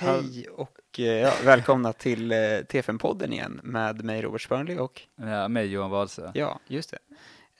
[0.00, 5.48] Hej och eh, ja, välkomna till eh, T5-podden igen med mig Robert Spörnli och Ja,
[5.48, 6.30] mig Johan Wadsö.
[6.34, 6.98] ja, just det.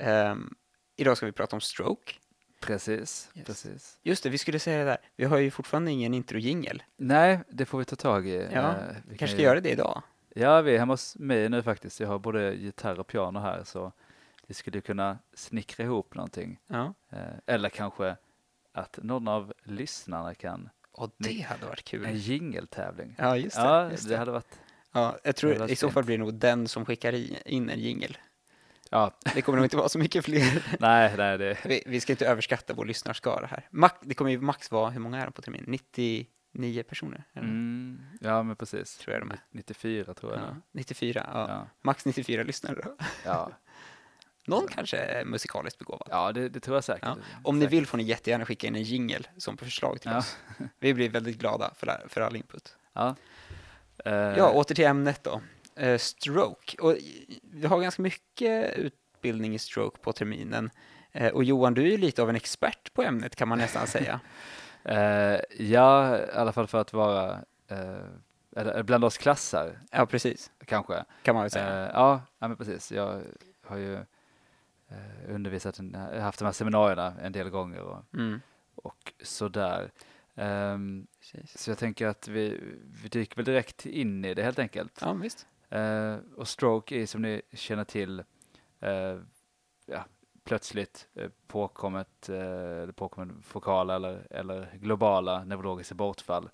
[0.04, 0.54] Ehm,
[0.96, 2.12] idag ska vi prata om stroke.
[2.60, 3.46] Precis, Yes.
[3.46, 3.98] precis.
[4.02, 4.98] Just det, vi skulle säga det där.
[5.16, 6.82] Vi har ju fortfarande ingen intro-jingel.
[6.96, 8.48] Nej, det får vi ta tag i.
[8.52, 10.02] Ja, Eh, vi Vi kan kanske ska ju- göra det idag.
[10.34, 12.00] Ja, vi är hemma hos mig nu faktiskt.
[12.00, 13.92] Jag har både gitarr och piano här, så
[14.46, 16.58] vi skulle kunna snickra ihop någonting.
[16.66, 16.94] Ja.
[17.12, 18.16] Eh, Eller kanske
[18.72, 20.68] att någon av lyssnarna kan
[20.98, 22.16] Och det hade varit en kul.
[22.16, 23.14] jingeltävling.
[23.18, 23.62] Ja, just det.
[23.62, 24.18] Ja, just det det.
[24.18, 24.60] hade varit...
[24.92, 27.12] Ja, jag tror i så fall blir det nog den som skickar
[27.48, 28.18] in en jingel.
[28.90, 30.76] Ja, Det kommer nog inte vara så mycket fler.
[30.80, 31.58] nej, nej, det...
[31.64, 33.68] Vi, vi ska inte överskatta vår lyssnarskara här.
[33.70, 35.64] Max, det kommer ju max vara, hur många är de på termin?
[35.66, 37.24] 99 personer?
[37.34, 37.46] eller?
[37.48, 38.96] Mm, ja, men precis.
[38.96, 39.40] Tror jag de är.
[39.50, 40.42] 94 tror jag.
[40.42, 41.48] Ja, 94, ja.
[41.48, 42.96] Ja, Max 94 lyssnare då.
[43.24, 43.50] ja.
[44.48, 46.08] Någon kanske är musikaliskt begåvad.
[46.10, 47.04] ja det, det tror jag säkert.
[47.04, 47.16] Ja.
[47.44, 47.72] Om ni Säkert.
[47.78, 50.18] vill får ni jättegärna skicka in en jingel som förslag till Ja.
[50.18, 50.36] oss.
[50.80, 52.76] Vi blir väldigt glada för, all- för all input.
[52.92, 53.14] Ja.
[54.04, 55.40] Eh, Ja, åter till ämnet då.
[55.76, 56.76] Eh, stroke.
[56.82, 56.96] Och
[57.42, 60.70] vi har ganska mycket utbildning i stroke på terminen.
[61.12, 63.86] Eh, och Johan, du är ju lite av en expert på ämnet kan man nästan
[63.86, 64.20] säga.
[65.58, 67.38] Ja, i alla fall för att vara
[68.56, 70.50] eller, bland oss klassar Ja, precis.
[70.66, 71.04] kanske.
[71.22, 71.90] Kan man väl säga.
[71.94, 72.92] Ja, ja, men precis.
[72.92, 73.22] Jag
[73.66, 73.98] har ju
[74.88, 78.40] eh, undervisat, en, haft de här seminarierna en del gånger och, Mm.
[78.74, 79.90] och sådär.
[81.20, 81.62] Precis.
[81.62, 82.60] så jag tänker att vi,
[83.02, 84.98] vi dyker väl direkt in i det helt enkelt.
[85.00, 85.46] Ja, visst.
[85.68, 88.24] Eh, och stroke är som ni känner till
[88.80, 89.18] eh,
[89.86, 90.04] ja,
[90.44, 92.36] plötsligt eh, påkommet, eh,
[92.82, 96.48] eller påkommen fokala eller, eller globala neurologiska bortfall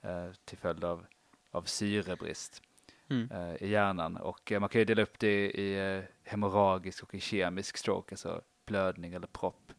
[0.00, 1.06] eh, till följd av,
[1.50, 2.62] av syrebrist
[3.12, 3.30] Mm.
[3.30, 4.16] eh, i hjärnan.
[4.16, 8.12] Och eh, man kan ju dela upp det i eh, hemorragisk och i kemisk stroke,
[8.12, 9.72] alltså blödning eller propp.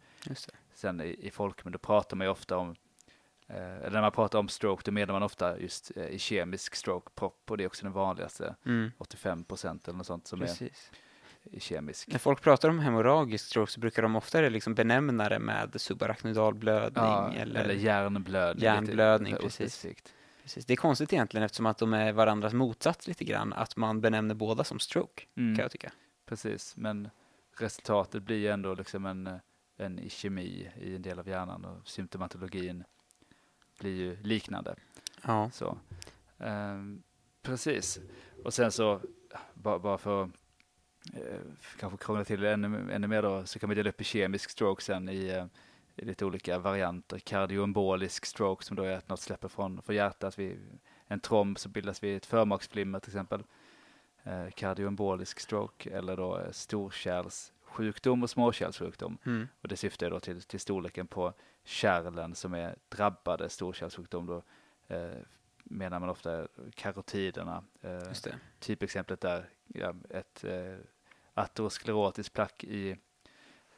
[0.74, 2.76] Sen i, i folkmun, då pratar man ju ofta om
[3.48, 7.52] eller när man pratar om stroke, då menar man ofta just i kemisk stroke, propp,
[7.52, 8.56] och det är också den vanligaste.
[8.66, 8.92] Mm.
[8.98, 10.92] 85 procent eller något sånt som är Precis.
[11.44, 12.08] i kemisk.
[12.12, 16.54] När folk pratar om hemorragisk stroke så brukar de oftare liksom benämna det med subarachnoidal
[16.54, 18.64] blödning Ja, eller, eller hjärnblödning.
[18.64, 19.86] Hjärnblödning, precis.
[20.44, 20.66] Precis.
[20.66, 24.36] Det är konstigt egentligen eftersom att de är varandras motsats lite grann, att man benämner
[24.36, 25.92] båda som stroke, Mm, kan jag tycka.
[26.26, 27.10] precis, men
[27.58, 29.40] resultatet blir ju ändå liksom en,
[29.78, 32.84] en kemi i en del av hjärnan och symptomatologin
[33.80, 34.76] blir ju liknande.
[35.24, 35.50] Ja.
[35.54, 35.78] Så,
[36.40, 37.04] ehm,
[37.42, 38.00] precis.
[38.44, 39.02] Och sen så,
[39.54, 40.24] bara, bara för
[41.14, 41.40] eh,
[41.80, 44.50] kanske krångla till det ännu, ännu mer då, så kan vi dela upp i kemisk
[44.50, 45.46] stroke sen i, eh,
[45.96, 47.20] i lite olika varianter.
[47.20, 50.40] Kardioembolisk stroke som då är att något släpper från, från hjärtat.
[50.40, 53.44] Vid en tromb så bildas vid ett förmaksflimmer till exempel.
[54.24, 59.18] Eh, kardioembolisk stroke eller då eh, storkärlssjukdom och småkärlssjukdom.
[59.26, 59.48] Mm.
[59.62, 61.34] Och det syftar då till, till storleken på
[61.64, 64.26] kärlen som är drabbade storkärlssjukdom.
[64.26, 64.44] Då
[64.88, 65.18] eh,
[65.64, 67.64] menar man ofta karotiderna.
[67.82, 68.00] Eh,
[68.60, 70.78] typexemplet är ja, ett eh,
[71.34, 72.98] aterosklerotisk plack i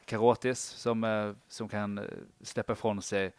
[0.06, 2.06] karotis som, eh, som kan eh,
[2.42, 3.34] släppa ifrån sig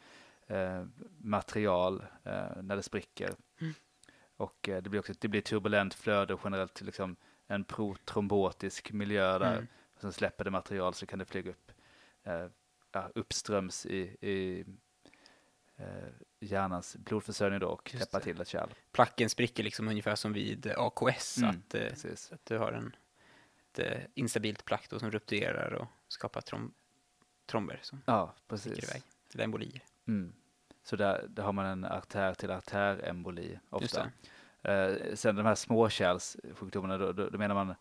[0.47, 0.85] eh,
[1.19, 2.05] material
[2.63, 3.35] när det spricker.
[3.61, 3.75] Mm.
[4.37, 7.17] Och det blir också det blir turbulent flöde generellt liksom
[7.47, 9.53] en protrombotisk miljö där.
[9.53, 9.67] Mm.
[10.01, 11.73] Sen släpper det material så kan det flyga upp
[13.15, 14.65] uppströms i, i
[16.41, 18.25] hjärnans blodförsörjning då och täppa det.
[18.25, 18.69] till ett kärl.
[18.93, 22.97] Placken spricker liksom ungefär som vid AKS, Mm, att, att du har en,
[23.77, 26.73] ett instabilt plack då som rupturerar och skapar trom,
[27.47, 28.79] tromber som Ja, precis.
[28.85, 29.03] iväg,
[29.35, 29.83] eller embolier.
[30.07, 30.33] Mm.
[30.83, 34.11] Så där, där har man en artär till artäremboli ofta.
[34.63, 37.75] Eh, sen de här småkärlssjukdomarna, då, då, då menar man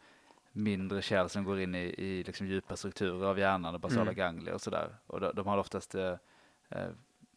[0.51, 4.15] mindre kärl som går in i, i liksom djupa strukturer av hjärnan och basala Mm.
[4.15, 4.95] ganglier och sådär.
[5.07, 6.15] Och de, de har oftast eh,
[6.69, 6.89] eh,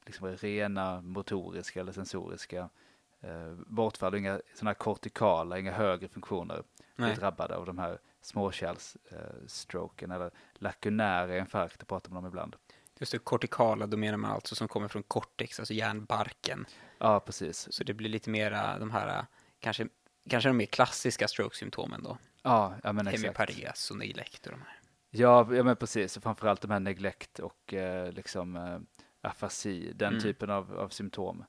[0.06, 2.68] liksom rena motoriska eller sensoriska
[3.20, 6.62] eh, bortfall, inga sådana kortikala, inga högre funktioner
[6.96, 7.10] Nej.
[7.12, 12.56] är drabbade av de här småkärlsstroken eller lakunära infarkter pratar man om ibland.
[12.98, 16.66] Just det, kortikala, då menar man alltså som kommer från cortex, alltså hjärnbarken.
[16.98, 17.72] Ja, precis.
[17.72, 19.26] Så det blir lite mera de här,
[19.60, 19.88] kanske,
[20.30, 22.18] kanske de mer klassiska stroke-symptomen då.
[22.42, 23.38] Ja, ja men exakt.
[23.38, 24.80] Hemipares och neglect och de här.
[25.10, 26.16] Ja, ja men precis.
[26.16, 28.78] Och Framförallt de här neglect och eh, liksom eh,
[29.20, 30.22] afasi, den Mm.
[30.22, 31.44] typen av, av symptom.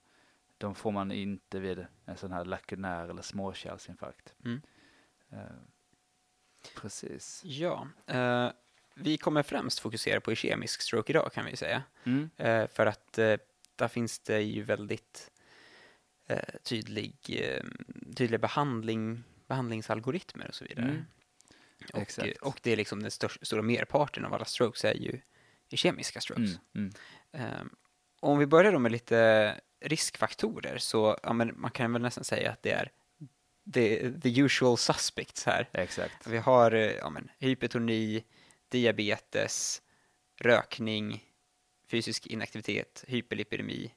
[0.57, 4.33] De får man inte vid en sån här lakunär eller småkärlsinfarkt.
[4.45, 4.61] Mm.
[5.31, 5.39] Eh,
[6.75, 7.41] precis.
[7.45, 8.51] Ja, eh,
[8.95, 11.83] vi kommer främst fokusera på kemisk stroke idag kan vi säga.
[12.03, 12.29] Mm.
[12.37, 13.37] Eh, för att eh,
[13.75, 15.31] där finns det ju väldigt
[16.27, 17.63] eh, tydlig, eh,
[18.15, 20.85] tydliga behandling, behandlingsalgoritmer och så vidare.
[20.85, 21.05] Mm.
[21.93, 25.19] Och, och det är liksom den största, stora merparten av alla strokes är ju
[25.69, 26.59] är kemiska strokes.
[26.75, 26.91] Mm.
[27.33, 27.51] Mm.
[27.51, 27.65] Eh,
[28.19, 32.51] om vi börjar då med lite riskfaktorer så ja, men man kan väl nästan säga
[32.51, 32.91] att det är
[33.73, 35.69] the, the usual suspects här.
[35.73, 36.27] Exakt.
[36.27, 38.23] Vi har eh, ja, men, hypertoni,
[38.69, 39.81] diabetes,
[40.41, 41.23] rökning,
[41.87, 43.93] fysisk inaktivitet, hyperlipidemi,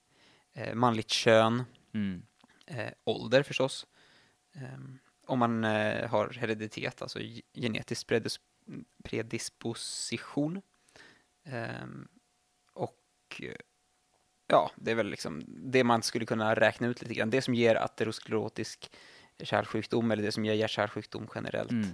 [0.53, 1.65] eh, manligt kön,
[1.95, 2.23] Mm.
[2.67, 3.87] eh, ålder förstås.
[4.55, 8.41] Ehm, om man eh, har hereditet, alltså ge- genetisk predis
[9.05, 10.63] predisposition.
[11.45, 12.09] Ehm,
[12.73, 13.55] och eh,
[14.47, 17.31] ja, det är väl liksom det man skulle kunna räkna ut lite grann.
[17.31, 18.91] Det som ger aterosklerotisk
[19.44, 21.89] kärlsjukdom eller det som ger hjärt-kärlsjukdom generellt Mm.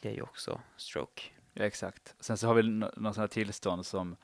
[0.00, 1.22] ger ju också stroke.
[1.52, 2.14] Ja, exakt.
[2.20, 4.16] Sen så har vi nå- några sådana tillstånd som,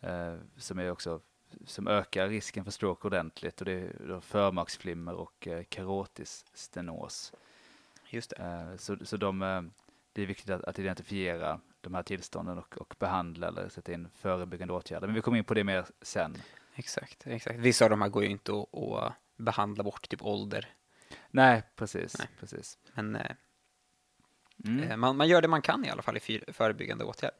[0.00, 1.20] eh, som är också
[1.66, 7.32] som ökar risken för stroke ordentligt och det är förmaksflimmer och eh, karotis stenos.
[8.10, 8.42] Just det.
[8.42, 9.62] Eh, så så de, eh,
[10.12, 14.08] det är viktigt att, att identifiera de här tillstånden och, och behandla eller sätta in
[14.14, 15.06] förebyggande åtgärder.
[15.06, 16.36] Men vi kommer in på det mer sen.
[16.74, 17.58] Exakt, exakt.
[17.58, 20.68] Vissa av de här går ju inte att, att behandla bort, typ ålder.
[21.30, 22.18] Nej, precis.
[22.18, 22.28] Nej.
[22.40, 22.78] precis.
[22.94, 23.30] Men eh,
[24.64, 27.36] Mm, eh, man, man gör det man kan i alla fall i fyr, förebyggande åtgärder.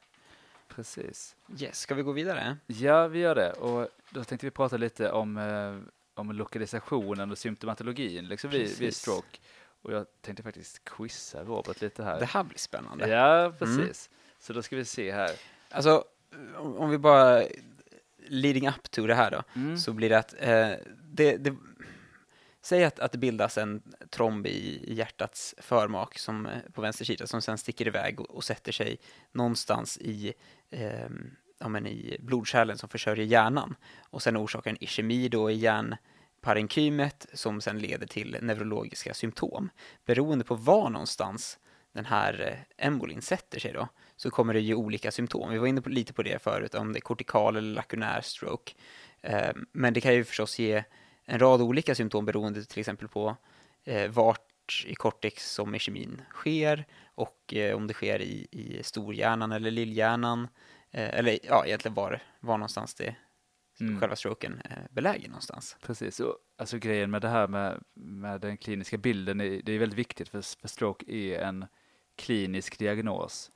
[0.68, 1.36] precis.
[1.60, 2.56] Yes, ska vi gå vidare?
[2.66, 3.52] Ja, vi gör det.
[3.52, 5.78] Och då tänkte vi prata lite om, eh,
[6.14, 9.38] om lokalisationen och symptomatologin liksom vid, vid stroke.
[9.82, 12.20] Och jag tänkte faktiskt quizza Robert lite här.
[12.20, 13.08] Det här blir spännande.
[13.08, 14.10] Ja, precis.
[14.38, 15.30] Så då ska vi se här.
[15.70, 16.04] Alltså,
[16.56, 17.42] om om vi bara
[18.28, 19.78] leading up to det här då, Mm.
[19.78, 20.70] så blir det att eh,
[21.04, 21.56] det, det,
[22.66, 27.26] säg att, att det bildas en tromb i, hjärtats förmak som, eh, på vänster sida
[27.26, 28.98] som sen sticker iväg och, och sätter sig
[29.32, 30.32] någonstans i,
[30.70, 31.08] eh,
[31.58, 37.26] ja, men i blodkärlen som försörjer hjärnan och sen orsakar en ischemi då i hjärnparenkymet
[37.32, 39.70] som sen leder till neurologiska symptom.
[40.04, 41.58] Beroende på var någonstans
[41.92, 45.50] den här eh, embolin sätter sig då, så kommer det ge olika symptom.
[45.50, 48.72] Vi var inne på, lite på det förut, om det är kortikal eller lakunär stroke.
[49.20, 50.84] Eh, men det kan ju förstås ge
[51.26, 53.36] en rad olika symptom beroende till exempel på
[53.84, 56.84] eh, vart i cortex som iskemin sker
[57.14, 60.48] och eh, om det sker i, i storhjärnan eller lillhjärnan.
[60.90, 63.16] Eh, eller ja, egentligen var, var någonstans det
[63.80, 64.00] Mm.
[64.00, 65.76] själva stroken är belägen någonstans.
[65.82, 69.78] Precis, och, alltså grejen med det här med, med den kliniska bilden, är, det är
[69.78, 71.66] väldigt viktigt för, för stroke är en
[72.16, 73.50] klinisk diagnos.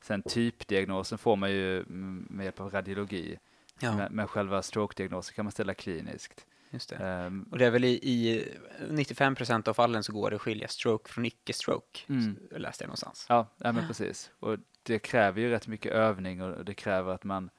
[0.00, 3.38] Sen typdiagnosen får man ju mm, med hjälp av radiologi,
[3.80, 6.46] Ja, men, men själva stroke-diagnosen kan man ställa kliniskt.
[6.70, 6.96] Just det.
[6.96, 8.48] Ehm, Och det är väl i, i
[8.90, 12.36] 95% av fallen så går det att skilja stroke från icke-stroke, Mm.
[12.50, 13.26] läste jag någonstans.
[13.28, 14.30] ja, ja, men precis.
[14.40, 17.50] Och det kräver ju rätt mycket övning och det kräver att man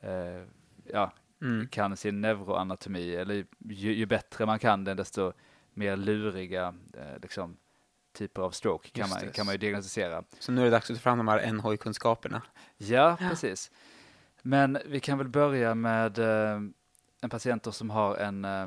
[0.00, 0.44] eh,
[0.92, 1.12] ja,
[1.42, 1.68] Mm.
[1.68, 5.32] kan sin neuroanatomi, eller ju, ju bättre man kan den, desto
[5.74, 7.56] mer luriga eh, liksom,
[8.12, 9.32] typer av stroke kan Just man, det.
[9.32, 10.24] kan man ju diagnostisera.
[10.38, 12.42] Så nu är det dags att ta fram de här NHI-kunskaperna.
[12.76, 13.70] Ja, precis.
[14.42, 16.60] Men vi kan väl börja med eh,
[17.20, 18.62] en patient då som har en eh,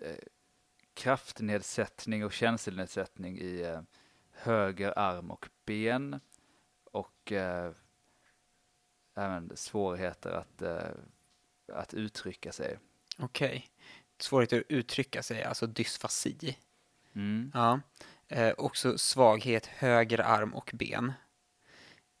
[0.00, 0.18] eh,
[0.94, 3.80] kraftnedsättning och känselnedsättning i eh,
[4.32, 6.20] höger arm och ben
[6.84, 7.72] och eh,
[9.14, 10.90] även svårigheter att, eh,
[11.72, 12.78] att uttrycka sig.
[13.18, 13.68] Okej.
[14.18, 16.58] Svårighet att uttrycka sig, alltså dysfasi.
[17.14, 17.50] Mm.
[17.54, 17.80] Ja.
[18.28, 21.12] Eh, också svaghet, höger arm och ben.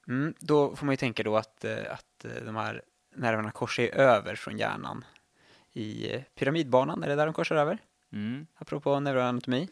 [0.08, 2.82] Mm, då får man ju tänka då att, att de här
[3.16, 5.04] nerverna korsar över från hjärnan
[5.74, 7.78] i pyramidbanan, är det där de korsar över?
[8.12, 8.46] Mm.
[8.54, 9.68] apropå neuroanatomi.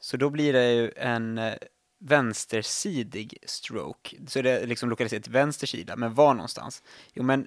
[0.00, 1.54] Så då blir det ju en eh,
[1.98, 4.16] vänstersidig stroke.
[4.26, 6.82] Så det är liksom lokaliserat till vänster sida, men var någonstans?
[7.12, 7.46] Jo, men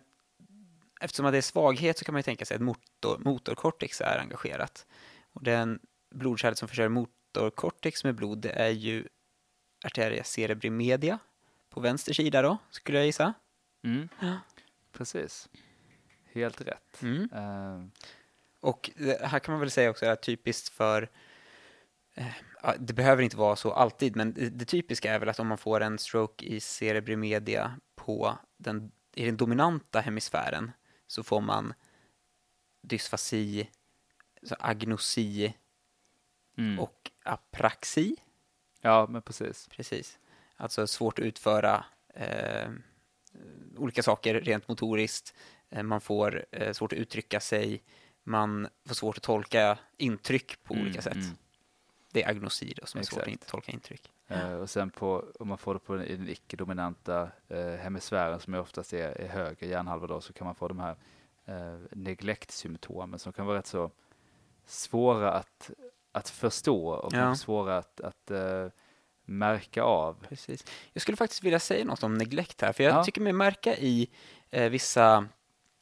[1.02, 4.20] eftersom att det är svaghet så kan man ju tänka sig att motor, motorkortex är
[4.20, 4.86] engagerat.
[5.34, 5.80] Och den
[6.16, 9.08] blodkärlet som försörjer motorkortex med blod, det är ju
[9.86, 11.20] arteria cerebri media
[11.70, 13.34] på vänster sida då, skulle jag gissa.
[13.84, 14.10] Mm.
[14.20, 14.40] Ja.
[14.92, 15.50] Precis.
[16.38, 17.02] Helt rätt.
[17.02, 17.30] Mm.
[17.34, 17.86] Eh,
[18.60, 18.92] Och
[19.22, 21.10] här kan man väl säga också är typiskt för
[22.14, 22.28] eh,
[22.80, 25.82] det behöver inte vara så alltid, men det, typiska är väl att om man får
[25.82, 30.72] en stroke i cerebri media på den, i den dominanta hemisfären
[31.08, 31.74] så får man
[32.82, 33.70] dysfasi,
[34.44, 35.54] så agnosi
[36.58, 36.80] mm.
[36.80, 38.16] och apraxi.
[38.82, 39.68] Ja, men precis.
[39.68, 40.20] Precis.
[40.56, 42.70] Alltså svårt att utföra eh,
[43.78, 45.34] olika saker rent motoriskt.
[45.70, 47.84] Eh, man får eh, svårt att uttrycka sig.
[48.24, 51.14] Man får svårt att tolka intryck på olika Mm, sätt.
[51.14, 51.38] mm.
[52.12, 53.32] Det är agnosi då, som är svårt att Exakt.
[53.32, 54.12] inte tolka intryck.
[54.28, 58.94] Eh, och sen på, om man får det på den, icke-dominanta eh, hemisfären som oftast
[58.94, 60.96] är, är höger hjärnhalva då, så kan man få de här
[61.46, 63.92] eh, neglect-symptomen som kan vara rätt så
[64.66, 65.72] svåra att,
[66.12, 67.36] att förstå och Ja.
[67.36, 68.68] svåra att, att eh,
[69.26, 70.26] märka av.
[70.30, 70.66] Precis.
[70.94, 73.04] Jag skulle faktiskt vilja säga något om neglect här, för jag Ja.
[73.04, 74.10] tycker mig märka i
[74.50, 75.28] eh, vissa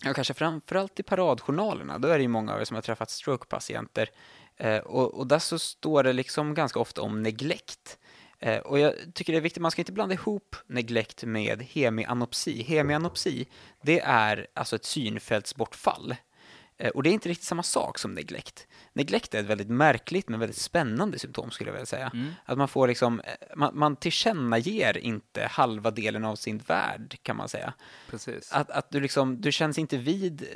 [0.03, 3.09] Ja, kanske framförallt i paradjournalerna, då är det ju många av er som har träffat
[3.09, 4.09] strokepatienter.
[4.57, 7.97] Eh, och, och där så står det liksom ganska ofta om neglekt.
[8.39, 12.63] Eh, och jag tycker det är viktigt, man ska inte blanda ihop neglekt med hemianopsi.
[12.63, 13.47] Hemianopsi,
[13.81, 16.15] det är alltså ett synfältsbortfall.
[16.77, 18.67] Eh, och det är inte riktigt samma sak som neglekt.
[18.93, 22.11] Neglekt är ett väldigt märkligt men väldigt spännande symptom skulle jag vilja säga.
[22.13, 22.31] Mm.
[22.45, 27.37] Att man får liksom, eh, man, man tillkännager inte halva delen av sin värld kan
[27.37, 27.73] man säga.
[28.09, 28.51] Precis.
[28.51, 30.47] Att, att du liksom, du känns inte vid, eh,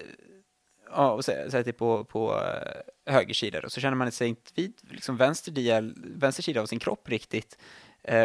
[0.91, 2.41] ja, och säg, säg typ på, på
[3.05, 6.65] höger sida då, så känner man sig inte vid liksom vänster, del, vänster sida av
[6.65, 7.57] sin kropp riktigt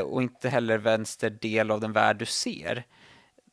[0.04, 2.84] och inte heller vänster del av den värld du ser.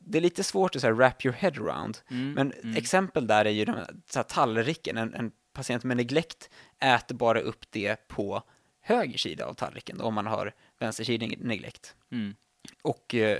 [0.05, 2.77] Det är lite svårt att så här, wrap your head around, Mm, men mm.
[2.77, 7.65] exempel där är ju den här, tallriken, en, en patient med neglekt äter bara upp
[7.69, 8.43] det på
[8.81, 11.95] höger sida av tallriken då, om man har vänstersidig neglekt.
[12.11, 12.35] Mm.
[12.81, 13.39] Och, eh,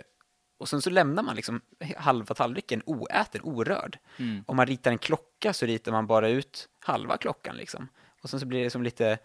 [0.58, 1.62] och sen så lämnar man liksom
[1.98, 3.98] halva tallriken oäten, orörd.
[4.18, 4.44] Mm.
[4.48, 7.88] Om man ritar en klocka så ritar man bara ut halva klockan liksom.
[8.22, 9.18] Och sen så blir det som lite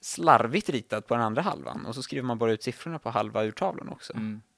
[0.00, 3.44] slarvigt ritat på den andra halvan och så skriver man bara ut siffrorna på halva
[3.44, 4.12] urtavlan också.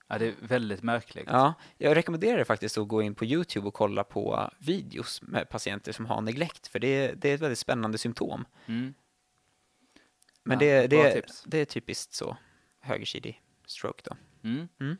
[0.09, 1.25] Ja, det är väldigt märkligt.
[1.27, 5.93] Ja, jag rekommenderar faktiskt att gå in på YouTube och kolla på videos med patienter
[5.93, 8.45] som har neglekt, för det är, det är ett väldigt spännande symptom.
[8.67, 8.95] Mm.
[10.43, 12.37] Men Ja, det, det, det är typiskt så,
[12.81, 14.17] högersidig stroke då.
[14.49, 14.69] Mm.
[14.81, 14.97] Mm.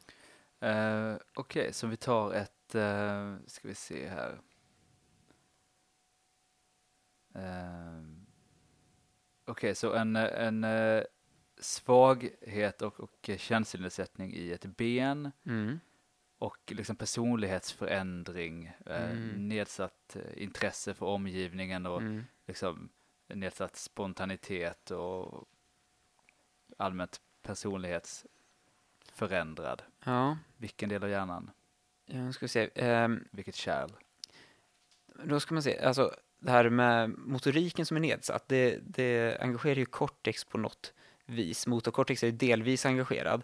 [0.61, 4.41] Eh, Okej, så vi tar ett, uh, ska vi se här.
[7.35, 8.03] Eh,
[9.45, 10.65] Okej, så en, en
[11.59, 15.81] svaghet och, och känselnedsättning i ett ben Mm.
[16.39, 19.49] och liksom personlighetsförändring, eh, Mm.
[19.49, 22.25] nedsatt eh, intresse för omgivningen och Mm.
[22.47, 22.89] liksom
[23.29, 25.49] nedsatt spontanitet och
[26.77, 29.83] allmänt personlighetsförändrad.
[30.05, 31.51] Ja, Vilken del av hjärnan?
[32.07, 32.71] jag ska se.
[32.75, 33.91] Ehm, Vilket kärl?
[35.25, 39.77] då ska man se, alltså det här med motoriken som är nedsatt, det, det engagerar
[39.77, 40.93] ju cortex på något
[41.27, 41.67] vis.
[41.67, 43.43] Motorcortex är delvis engagerad,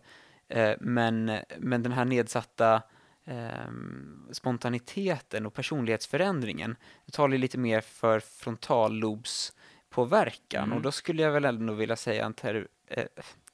[0.49, 2.83] eh, men, men den här nedsatta
[3.25, 6.77] ehm, spontaniteten och personlighetsförändringen,
[7.13, 10.77] talar lite mer för frontallobspåverkan Mm.
[10.77, 13.05] och då skulle jag väl ändå vilja säga anter, eh,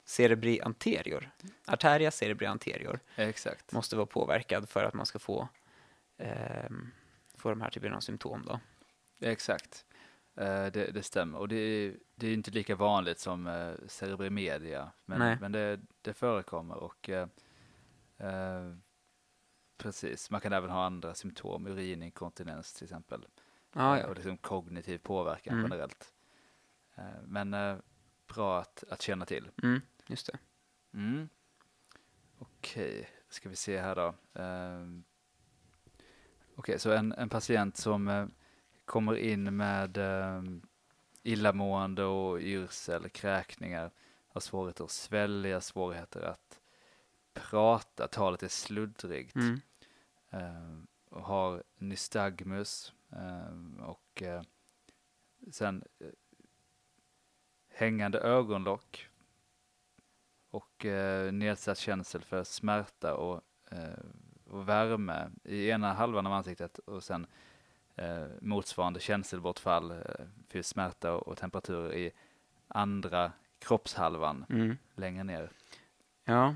[0.04, 1.30] cerebri anterior.
[1.66, 3.72] Arteria cerebri anterior Exakt.
[3.72, 5.48] måste vara påverkad för att man ska få,
[6.18, 6.90] ehm,
[7.36, 8.44] få de här typerna av symptom.
[8.46, 8.60] Då.
[9.20, 9.84] Exakt.
[10.38, 11.38] Eh, det, det stämmer.
[11.38, 14.92] Och det är, det är inte lika vanligt som uh, cerebrimedia.
[15.04, 15.38] Men, Nej.
[15.40, 17.28] men det, det förekommer och eh,
[18.16, 18.74] eh,
[19.76, 20.30] precis.
[20.30, 23.26] Man kan även ha andra symptom, urininkontinens till exempel.
[23.72, 24.08] Ja, Eh, ja.
[24.08, 25.64] Och liksom kognitiv påverkan Mm.
[25.70, 26.12] generellt.
[26.94, 27.76] Eh, men eh,
[28.34, 29.50] bra att, att känna till.
[29.62, 30.38] Mm, just det.
[30.94, 31.28] Mm.
[32.38, 34.14] Okej, ska vi se här då.
[36.56, 38.26] Okej, så en, en patient som eh,
[38.88, 40.62] kommer in med um,
[41.22, 43.90] illamående och yrsel, kräkningar,
[44.28, 46.60] har svårigheter att svälja, svårigheter att
[47.34, 49.60] prata, talet är sluddrigt, Mm.
[50.30, 54.42] ehm, och har nystagmus ehm, och eh,
[55.50, 56.06] sen eh,
[57.68, 59.08] hängande ögonlock
[60.50, 63.40] och eh, nedsatt känsel för smärta och,
[63.70, 64.04] eh,
[64.44, 67.26] och värme i ena halvan av ansiktet och sen
[67.98, 69.96] eh, motsvarande känselbortfall eh,
[70.48, 72.10] för smärta och, och temperaturer i
[72.68, 74.76] andra kroppshalvan Mm.
[74.96, 75.50] längre ner.
[76.24, 76.54] Ja,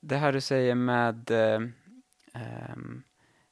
[0.00, 1.60] det här du säger med eh,
[2.34, 3.02] ehm,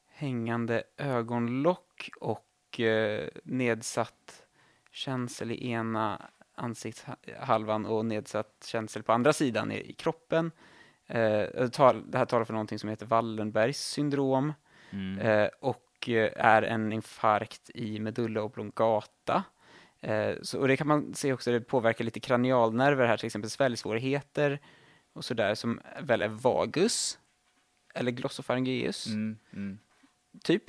[0.07, 4.45] hängande ögonlock och eh, nedsatt
[4.91, 10.51] känsel i ena ansiktshalvan och nedsatt känsel på andra sidan i, i kroppen.
[11.05, 11.15] Eh,
[12.05, 14.53] det här talar för någonting som heter Wallenbergs syndrom
[14.91, 15.19] Mm.
[15.19, 15.49] eh,
[15.99, 19.43] och eh, är en infarkt i medulla oblongata.
[20.01, 23.49] Eh, så, och det kan man se också, det påverkar lite kranialnerver här, till exempel
[23.49, 24.59] sväljsvårigheter
[25.13, 27.19] och sådär, som väl är vagus
[27.93, 29.79] eller glossofaryngeus, Mm, mm.
[30.43, 30.63] typ.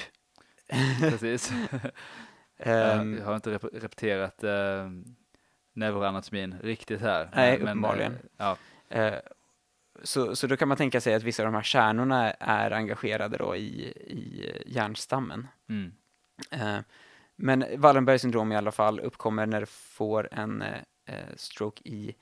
[1.01, 1.53] Precis.
[2.63, 4.91] Ehm, jag har inte rep- repeterat uh,
[5.73, 7.31] neuroanatomin riktigt här.
[7.35, 8.13] Nej, men, uppenbarligen.
[8.13, 8.57] eh, ja,
[8.89, 9.15] eh,
[10.03, 13.37] så, så då kan man tänka sig att vissa av de här kärnorna är engagerade
[13.39, 15.49] då i, i hjärnstammen.
[15.69, 15.93] mm,
[16.51, 16.79] Eh,
[17.37, 22.15] men Wallenbergs syndrom i alla fall uppkommer när du får en eh, eh, stroke i,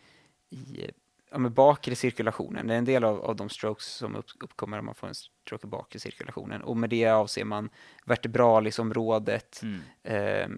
[0.50, 0.90] i
[1.30, 2.66] ja, men bakre cirkulationen.
[2.66, 5.14] Det är en del av, av de strokes som upp, uppkommer om man får en
[5.14, 6.62] stroke i bakre cirkulationen.
[6.62, 7.70] Och med det avser man
[8.04, 10.48] vertebralisområdet, mm, eh,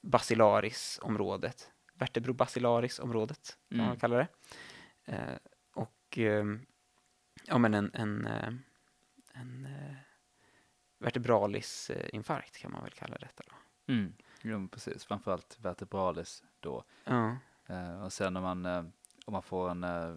[0.00, 3.88] bacillarisområdet, vertebrobacillarisområdet, kan Mm.
[3.88, 4.26] man kalla det.
[5.04, 5.36] Eh,
[6.16, 6.44] och eh,
[7.44, 8.52] ja, men en, en, eh,
[9.32, 9.68] en
[10.98, 13.92] vertebralis eh, infarkt kan man väl kalla detta då.
[13.92, 14.14] Mm.
[14.42, 15.04] Jo, precis.
[15.04, 16.84] Framförallt vertebralis då.
[17.04, 17.36] Ja,
[17.68, 18.84] Eh, och sen om man, eh,
[19.24, 20.16] om man får en eh,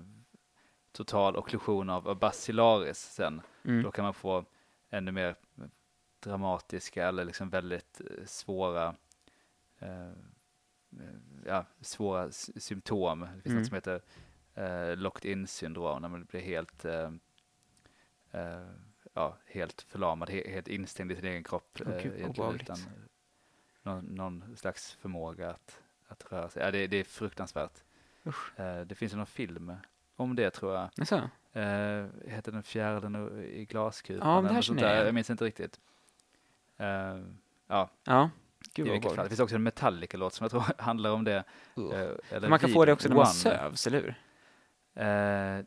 [0.91, 3.83] total okklusion av, av bacillaris sen, mm.
[3.83, 4.45] då kan man få
[4.89, 5.35] ännu mer
[6.19, 8.95] dramatiska eller liksom väldigt svåra
[11.45, 13.19] ja, svåra symptom.
[13.19, 13.57] Det finns Mm.
[13.57, 14.01] något som heter
[14.59, 17.11] eh, locked in syndrom när man blir helt eh,
[18.31, 18.67] eh,
[19.13, 21.79] ja, helt förlamad, he, helt instängd i sin egen kropp.
[21.79, 22.61] Eh, obehagligt.
[22.61, 22.77] utan
[23.83, 26.63] någon, någon slags förmåga att, att röra sig.
[26.63, 27.83] Ja, det, det är fruktansvärt.
[28.55, 29.73] Eh, det finns ju någon film
[30.15, 30.89] om det tror jag.
[30.95, 31.15] Jaså?
[31.53, 34.29] Eh, heter den fjärden i glaskupan?
[34.29, 35.05] Ja, men det här sånt där.
[35.05, 35.79] Jag minns inte riktigt.
[37.67, 39.25] Ja, Ja, i gud vilket fall.
[39.25, 41.43] Det finns också en Metallica-låt som jag tror handlar om det.
[41.77, 41.93] Uh.
[42.29, 43.33] eller man kan få det också när man One.
[43.33, 44.15] sövs, eller hur?
[44.99, 45.65] Eh,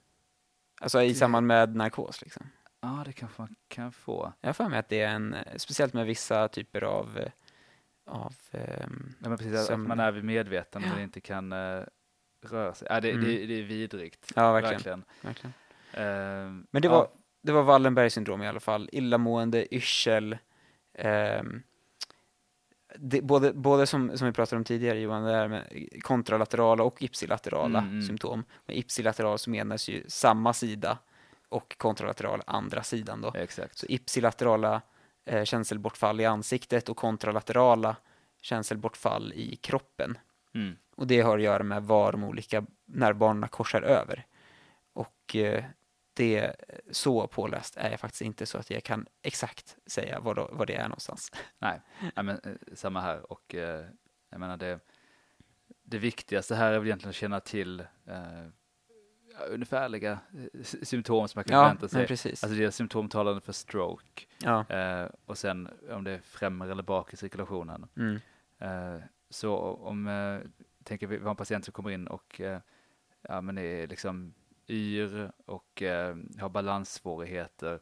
[0.80, 2.46] Alltså i samband med narkos liksom.
[2.80, 4.32] Ja, det kanske man kan få.
[4.40, 7.18] Jag har för mig att det är en, speciellt med vissa typer av,
[8.06, 10.94] av ehm, Ja, men precis, Som- att man är vid medvetande Ja.
[10.94, 11.82] men inte kan eh,
[12.46, 12.88] röra sig.
[12.90, 13.24] Ja, det, Mm.
[13.24, 14.32] det, det är vidrigt.
[14.36, 14.74] ja verkligen.
[14.74, 15.04] verkligen.
[15.22, 15.52] verkligen.
[15.92, 17.08] Eh, Men det ja, var,
[17.42, 18.88] det var Wallenbergs syndrom i alla fall.
[18.92, 20.38] Illamående, yrsel.
[20.94, 21.62] ehm,
[22.98, 27.02] det, både både som, som vi pratade om tidigare Johan, det här med kontralaterala och
[27.02, 28.02] ipsilaterala Mm, mm.
[28.02, 28.44] symptom.
[28.66, 30.98] Med ipsilateral så menas ju samma sida
[31.48, 33.32] och kontralateral andra sidan då.
[33.34, 33.78] Exakt.
[33.78, 34.82] Så ipsilaterala
[35.24, 37.96] eh, känselbortfall i ansiktet och kontralaterala
[38.40, 40.18] känselbortfall i kroppen.
[40.54, 40.76] Mm.
[40.96, 44.26] Och det har att göra med var de olika nervbanorna korsar över.
[44.92, 45.64] Och eh,
[46.14, 46.56] det,
[46.90, 50.66] så påläst är jag faktiskt inte så att jag kan exakt säga var, då, var
[50.66, 51.32] det är någonstans.
[51.58, 51.80] Nej,
[52.14, 53.32] ja, men, eh, samma här.
[53.32, 53.86] Och eh,
[54.30, 54.80] jag menar det,
[55.82, 58.46] det viktigaste här är väl egentligen att känna till eh,
[59.50, 62.06] ungefärliga eh, symptom som man kan Ja, förvänta sig.
[62.06, 62.44] precis.
[62.44, 64.64] Alltså det är symptomtalande för stroke ja.
[64.68, 67.86] eh, och sen om det är främre eller bak i cirkulationen.
[67.96, 68.20] Mm.
[68.58, 70.40] Eh, så om, eh,
[70.84, 72.40] tänker vi har en patient som kommer in och
[73.28, 74.34] ja, men är liksom
[74.68, 77.80] yr och eh, har balanssvårigheter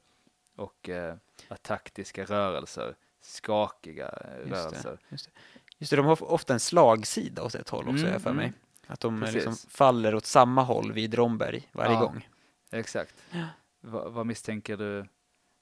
[0.56, 1.16] och eh,
[1.62, 4.90] taktiska rörelser, skakiga eh, Just rörelser.
[4.90, 5.30] det, just, det.
[5.78, 8.46] just det, de har ofta en slagsida åt ett håll också, Mm, jag för mig.
[8.46, 8.58] mm.
[8.86, 12.00] Att de eh, liksom faller åt samma håll vid Romberg varje Ja.
[12.00, 12.28] gång.
[12.70, 13.14] Exakt.
[13.30, 13.46] Ja.
[13.80, 15.06] Va, vad misstänker du,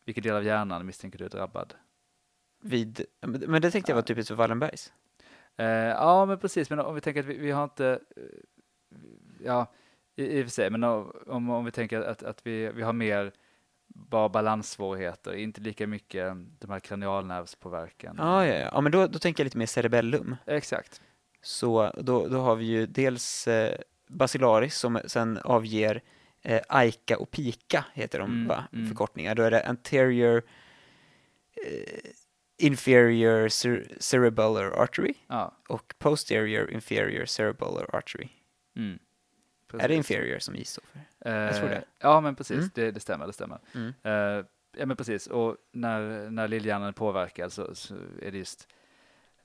[0.04, 1.74] vilken del av hjärnan misstänker du är drabbad?
[2.60, 4.92] Vid, men det tänkte jag var typiskt för Wallenbergs.
[5.56, 8.22] Eh, ja, men precis, men om vi tänker att vi, vi har inte, eh,
[9.44, 9.66] ja,
[10.18, 12.92] i, i och för sig, men om, om vi tänker att, att vi, vi har
[12.92, 13.32] mer
[13.88, 18.14] bara balanssvårigheter, inte lika mycket de här kranialnervspåverkan.
[18.18, 18.68] Ja, ja, ja.
[18.72, 20.36] ja men då, då tänker jag lite mer cerebellum.
[20.46, 21.00] Exakt.
[21.42, 23.78] Så då, då har vi ju dels eh,
[24.08, 26.02] Basilaris som sen avger
[26.42, 28.64] eh, Aika och Pika heter de Mm, va?
[28.72, 28.88] mm.
[28.88, 29.34] förkortningar.
[29.34, 30.42] Då är det anterior
[31.66, 32.00] eh,
[32.58, 35.56] inferior cer- cerebellar artery Ja.
[35.68, 38.28] och posterior inferior cerebellar artery.
[38.76, 38.98] Mm.
[39.72, 39.96] Är det Precis.
[40.10, 40.98] inferior som gissar för?
[41.30, 41.84] Eh, tror det.
[41.98, 42.70] Ja, men precis, Mm.
[42.74, 43.58] det, det stämmer, det stämmer.
[43.74, 43.92] Mm.
[44.02, 44.44] Eh,
[44.76, 48.68] ja, men precis, och när, när lillhjärnan är påverkad så, så är det just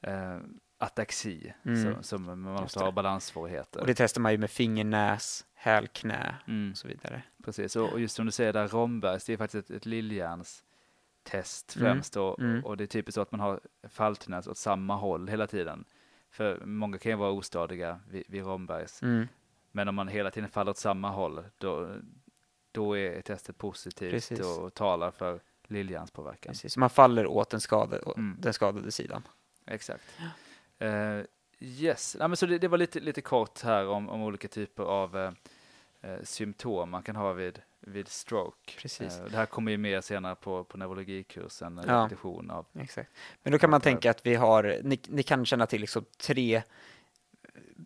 [0.02, 0.38] eh,
[0.78, 1.84] ataxi Mm.
[1.84, 3.80] som, som man måste ha balanssvårigheter.
[3.82, 6.72] Och det testar man ju med finger, näs, häl, knä Mm.
[6.72, 7.24] och så vidare.
[7.44, 11.76] Precis, och, och just som du säger där, Rombergs, det är faktiskt ett, ett lillhjärnstest
[11.76, 12.66] Mm, främst och, mm.
[12.66, 13.60] och det är typiskt så att man har
[13.90, 15.86] falltendens åt samma håll hela tiden.
[16.32, 19.28] För många kan ju vara ostadiga vid, vid Rombergs, Mm.
[19.76, 21.96] Men om man hela tiden faller åt samma håll, då,
[22.72, 24.40] då är testet positivt Precis.
[24.40, 26.52] och talar för lillhjärnspåverkan.
[26.54, 28.38] Precis, så man faller åt den skadade, Mm.
[28.40, 29.24] den skadade sidan.
[29.66, 30.04] Exakt.
[30.80, 31.20] Eh,
[31.60, 34.84] yes, ja, men så det, det var lite, lite kort här om, om olika typer
[34.84, 35.32] av eh,
[36.24, 38.74] symptom man kan ha vid, vid stroke.
[38.82, 39.22] Precis.
[39.30, 42.04] Det här kommer ju mer senare på, på neurologikursen, en Ja.
[42.06, 42.66] repetition av.
[42.80, 43.12] Exakt.
[43.44, 46.64] Men då kan man tänka att vi har, ni, ni kan känna till liksom tre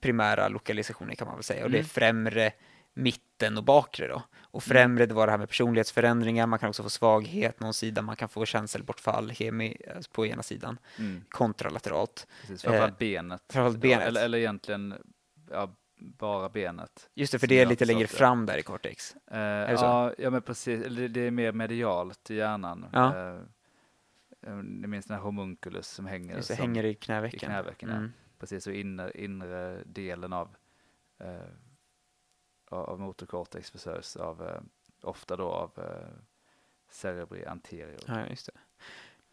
[0.01, 1.63] primära lokalisationer kan man väl säga.
[1.65, 1.89] Och det är Mm.
[1.89, 2.51] främre,
[2.93, 4.23] mitten och bakre då.
[4.41, 8.01] Och främre, det var det här med personlighetsförändringar, man kan också få svaghet någon sida,
[8.01, 12.27] man kan få känselbortfall hemi, alltså på ena sidan, Mm, kontralateralt.
[12.41, 13.43] precis, framförallt Eh, benet.
[13.49, 14.07] framförallt benet.
[14.07, 14.93] Eller, eller egentligen
[15.51, 17.09] ja, bara benet.
[17.13, 19.15] Just det, för det är lite längre fram där i cortex.
[19.31, 20.85] Eh, ja, ja, men precis.
[20.95, 22.85] Det, det är mer medialt i hjärnan.
[22.93, 23.35] Ja.
[24.47, 27.37] Eh, ni minns den här homunculus som hänger, Just det, som, hänger i knävecken.
[27.37, 28.09] i knävecken, ja.
[28.39, 30.55] Precis, och inre, inre delen av,
[31.19, 31.35] eh,
[32.69, 34.61] av av motorcortex försörjs av, eh,
[35.01, 36.21] ofta då av eh,
[36.89, 37.99] cerebri anterior.
[38.07, 38.59] Ja, just det.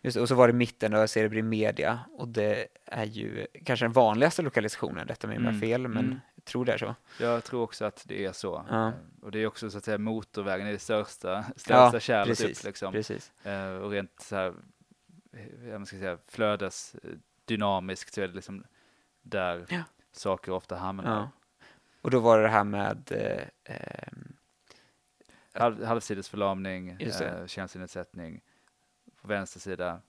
[0.02, 0.16] Just.
[0.16, 2.00] Och så var det mitten då, cerebri media.
[2.12, 6.20] Och det är ju kanske den vanligaste lokalisationen, detta med Mm, fel, men mm.
[6.34, 6.94] jag tror det är så.
[7.20, 8.66] Jag tror också att det är så.
[8.70, 8.88] Ja.
[8.88, 12.60] Eh, Och det är också så att säga motorvägen, är det största, största kärlet precis,
[12.60, 12.92] upp liksom.
[12.92, 13.32] precis.
[13.44, 14.54] Eh, och rent så här
[15.68, 18.64] jag man ska säga, flödesdynamiskt så är det liksom
[19.24, 19.82] där Ja.
[20.12, 21.16] saker ofta hamnar.
[21.16, 21.30] Ja.
[22.00, 24.36] Och då var det det här med eh, ehm,
[25.52, 28.40] Halv, halvsidesförlamning, eh, känslonedsättning.
[29.20, 30.00] På vänster sida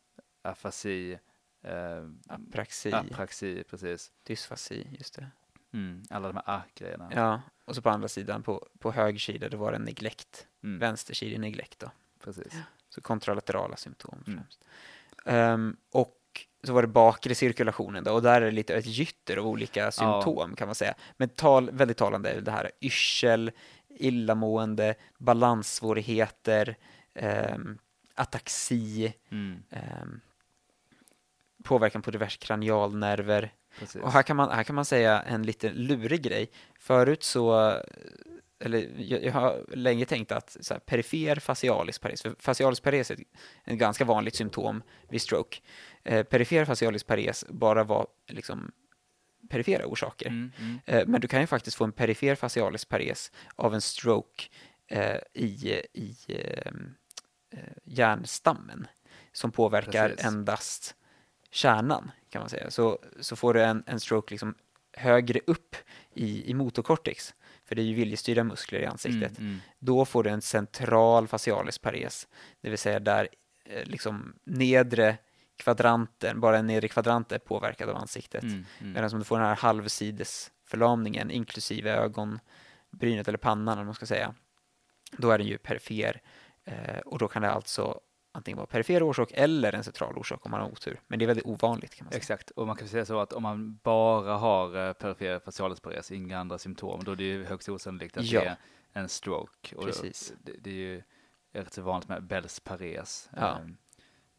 [0.42, 1.20] afasi,
[1.62, 4.12] eh, apraxi, apraxi, precis.
[4.24, 5.28] dysfasi, just det.
[5.74, 7.12] Mm, alla de här A-grejerna.
[7.16, 10.48] Ja, och så på andra sidan, på, på höger sida, det var det neglect.
[10.64, 11.92] Mm, Vänster sida neglect då.
[12.20, 12.54] precis.
[12.90, 14.40] Så kontralaterala symptom Mm.
[14.40, 14.66] främst.
[15.26, 16.18] Ehm, och
[16.64, 19.92] så var det bakre cirkulationen då, och där är det lite ett gytter av olika
[19.92, 20.94] symptom kan man säga.
[21.18, 23.52] Men tal, väldigt talande är det här yrsel,
[23.90, 26.76] illamående, balanssvårigheter,
[27.56, 27.78] um,
[28.16, 30.20] ataxi, Mm, ehm,
[31.64, 33.54] påverkan på diverse kranialnerver.
[33.80, 34.02] precis.
[34.02, 36.50] Och här kan, man, här kan man säga en lite lurig grej.
[36.80, 37.74] Förut så,
[38.60, 43.12] eller jag, jag har länge tänkt att så här, perifer facialis pares, för facialis pares
[43.12, 43.18] är
[43.66, 45.58] ett, ganska vanligt symptom vid stroke.
[46.04, 48.72] Eh, perifer facialis pares bara var liksom
[49.50, 50.28] perifera orsaker.
[50.28, 53.82] Mm, mm, Eh, men du kan ju faktiskt få en perifer facialis pares av en
[53.82, 54.44] stroke
[54.88, 56.72] eh, i, i eh,
[57.52, 58.88] eh, hjärnstammen
[59.32, 60.26] som påverkar Precis.
[60.26, 60.96] endast
[61.52, 62.72] kärnan kan man säga.
[62.72, 64.56] Så, så får du en, en stroke liksom
[64.94, 65.76] högre upp
[66.14, 67.34] i, i motorcortex,
[67.66, 69.38] för det är ju viljestyrda muskler i ansiktet.
[69.38, 72.28] Mm, mm, Då får du en central facialis pares,
[72.62, 73.28] det vill säga där
[73.66, 75.18] eh, liksom nedre
[75.58, 78.44] kvadranten, bara en nedre kvadrant är påverkad av ansiktet.
[78.44, 78.94] mm, mm.
[78.94, 84.36] Medan om du får den här halvsidesförlamningen inklusive ögonbrynet eller pannan vad man ska säga,
[85.12, 86.22] då är den ju perifer
[86.64, 88.00] eh, och då kan det alltså
[88.36, 91.02] antingen vara perifer orsak eller en central orsak om man har otur.
[91.08, 92.18] Men det är väldigt ovanligt kan man säga.
[92.18, 96.12] Exakt, och man kan säga så att om man bara har eh, perifer facialis pares,
[96.12, 98.42] inga andra symptom, då är det ju högst osannolikt att Ja.
[98.42, 98.58] det är
[98.94, 99.76] en stroke.
[99.76, 100.34] Och Precis.
[100.44, 101.02] Det, det är ju
[101.54, 103.30] rätt så vanligt med Bells pares.
[103.36, 103.58] Ja.
[103.60, 103.78] ehm,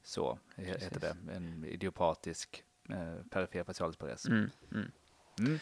[0.02, 1.00] Så he- heter Precis.
[1.26, 4.26] det, en idiopatisk eh, perifer facialis pares.
[4.26, 4.90] Mm, mm.
[5.40, 5.58] Mm.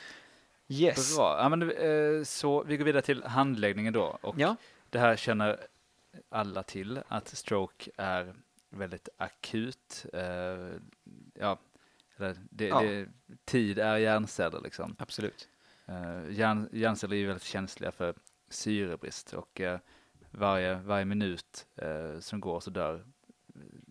[0.68, 1.16] Yes.
[1.16, 4.18] Bra, ja, men, eh, så vi går vidare till handläggningen då.
[4.22, 4.56] Och Ja,
[4.90, 5.66] Det här känner
[6.29, 8.35] alla till, att stroke är
[8.68, 10.07] väldigt akut.
[10.12, 10.22] Eh,
[11.35, 11.59] ja,
[12.50, 12.83] det, Ja.
[12.83, 13.09] Det,
[13.44, 14.96] tid är hjärnceller liksom.
[14.98, 15.48] absolut.
[15.87, 18.14] Eh, hjärn, hjärnceller är ju väldigt känsliga för
[18.48, 19.79] syrebrist och eh,
[20.31, 23.05] varje, varje minut eh, som går så dör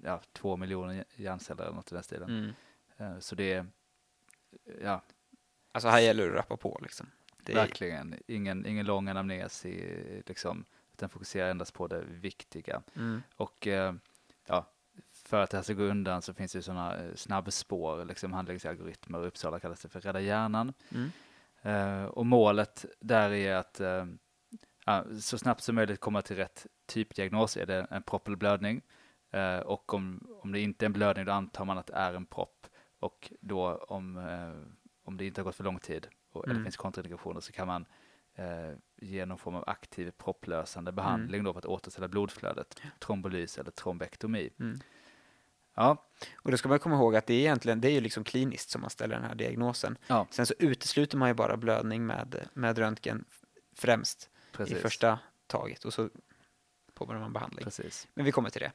[0.04, 2.30] ja, två miljoner hjärnceller eller något i den stilen.
[2.98, 3.22] Mm.
[3.22, 3.66] Så det är
[4.82, 5.02] ja,
[5.74, 7.10] Alltså här gäller det att rappa på liksom.
[7.44, 12.84] Det verkligen ingen, ingen lång anamnes i, liksom, utan fokuserar endast på det viktiga.
[12.96, 13.94] mm, Och eh,
[14.46, 14.66] ja,
[15.12, 18.48] för att det här ska gå undan så finns det sådana eh, snabbspår, liksom
[19.10, 20.74] I Uppsala kallas det för Rädda hjärnan.
[20.92, 21.12] mm,
[21.66, 24.06] Eh, och målet där är att eh,
[24.86, 27.58] ja, så snabbt som möjligt komma till rätt typdiagnos.
[27.58, 28.82] Är det en propp eller blödning?
[29.66, 32.26] Och om, om det inte är en blödning, då antar man att det är en
[32.26, 32.68] propp.
[33.00, 34.18] Och då om,
[35.04, 36.64] om det inte har gått för lång tid och eller Mm.
[36.66, 37.86] finns kontraindikationer så kan man
[38.36, 42.82] eh, ge någon form av aktiv propplösande behandling då för att återställa blodflödet.
[43.00, 44.50] Trombolys eller trombektomi.
[44.60, 44.80] mm.
[45.76, 48.24] Ja, Och då ska man komma ihåg att det är egentligen, det är ju liksom
[48.24, 49.98] kliniskt som man ställer den här diagnosen.
[50.08, 50.28] Ja.
[50.32, 53.26] Sen så utesluter man ju bara blödning med, med röntgen
[53.76, 54.78] främst precis.
[54.78, 56.10] i första taget och så
[56.94, 57.64] påbörjar man behandling.
[57.64, 58.08] precis.
[58.14, 58.72] Men vi kommer till det.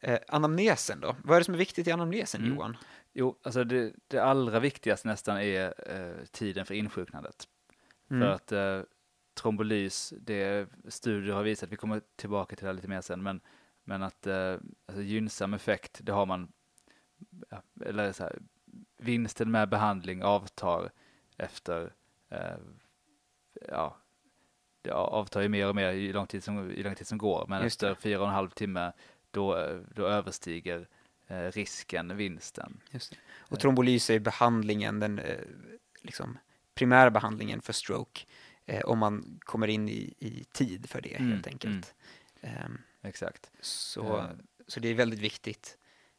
[0.00, 1.16] Eh, anamnesen då?
[1.24, 2.54] Vad är det som är viktigt i anamnesen, Mm.
[2.56, 2.76] Johan?
[3.12, 7.48] Jo, alltså det, det allra viktigaste nästan är eh, tiden för insjuknandet.
[8.10, 8.22] Mm.
[8.22, 8.80] För att eh,
[9.34, 13.40] trombolys, det studier har visat, vi kommer tillbaka till det lite mer sen, men,
[13.84, 16.52] men att eh, alltså gynnsam effekt, det har man,
[17.50, 18.38] ja, eller så här,
[18.96, 20.90] vinsten med behandling avtar
[21.36, 21.92] efter,
[22.28, 22.58] eh,
[23.68, 23.96] ja,
[24.82, 27.46] det avtar ju mer och mer ju lång tid som, ju lång tid som går,
[27.48, 27.90] men Just det.
[27.90, 28.92] efter fyra och en halv timme
[29.30, 30.88] då, eh, då överstiger
[31.26, 32.80] eh, risken vinsten.
[32.90, 33.10] Det.
[33.38, 35.44] Och trombolys är behandlingen, den eh,
[36.02, 36.38] liksom,
[36.78, 38.20] primära behandlingen för stroke
[38.66, 41.94] eh, om man kommer in i, i tid för det Mm, helt enkelt.
[42.40, 43.50] Ehm, Exakt.
[43.60, 44.30] så, Eh.
[44.66, 45.78] så det är väldigt viktigt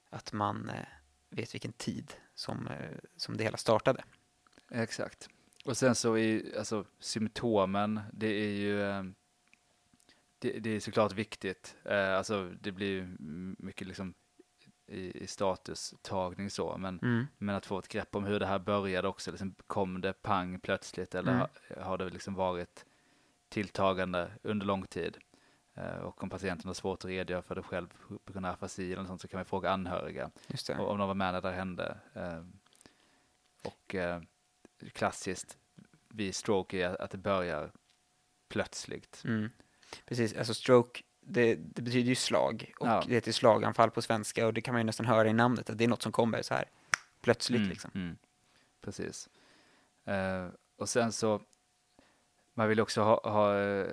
[0.10, 0.86] att man eh,
[1.30, 4.04] vet vilken tid som, eh, som det hela startade.
[4.72, 5.30] Exakt.
[5.65, 9.04] Och sen så är alltså symptomen, det är ju eh,
[10.39, 11.76] det, det är såklart viktigt.
[11.86, 13.15] Eh, Alltså det blir
[13.60, 14.13] mycket liksom
[14.89, 17.28] i, i statustagning så, men, Mm.
[17.38, 20.60] men att få ett grepp om hur det här började också, liksom, kom det pang
[20.60, 21.47] plötsligt eller Mm.
[21.75, 22.86] har, har det liksom varit
[23.49, 25.17] tilltagande under lång tid?
[25.73, 27.88] Eh, Och om patienten har svårt att redogöra för det själv
[28.25, 30.32] på grund av afasi eller sånt så kan man fråga anhöriga.
[30.80, 31.97] Och om de var med när det hände.
[32.13, 32.43] Eh,
[33.63, 34.21] Och eh,
[34.93, 35.58] klassiskt
[36.08, 37.71] vid stroke är att det börjar
[38.47, 39.21] plötsligt.
[39.25, 39.49] Mm.
[40.06, 43.04] Precis, alltså stroke, det, det betyder ju slag och Ja.
[43.08, 45.78] det heter slaganfall på svenska och det kan man ju nästan höra i namnet att
[45.78, 46.65] det är något som kommer så här
[47.22, 47.92] plötsligt Mm, liksom.
[47.96, 48.18] mm.
[48.82, 49.30] Precis.
[50.06, 51.42] Eh, och sen så,
[52.54, 53.88] man vill också ha, ha eh,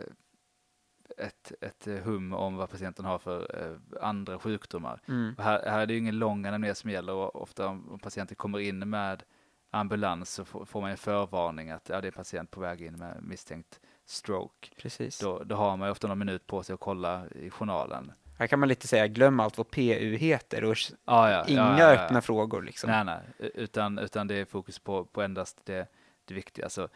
[1.19, 5.01] ett, ett hum om vad patienten har för eh, andra sjukdomar.
[5.09, 5.35] Mm.
[5.39, 8.37] Här, här är det ju ingen lång anamnes som gäller och ofta om, om patienten
[8.37, 9.23] kommer in med
[9.71, 12.83] ambulans så får, får man en förvarning att ja, det är en patient på väg
[12.83, 14.69] in med misstänkt stroke.
[14.77, 15.19] Precis.
[15.19, 18.13] Då, då har man ju ofta någon minut på sig att kolla i journalen.
[18.39, 21.79] Här kan man lite säga glöm allt vad PU heter och Ah, ja, inga ja,
[21.81, 22.01] ja, ja.
[22.05, 22.91] öppna frågor liksom.
[22.91, 23.21] Nej, nej,
[23.55, 25.89] utan, utan det är fokus på, på endast det,
[26.25, 26.65] det viktiga.
[26.65, 26.89] Alltså,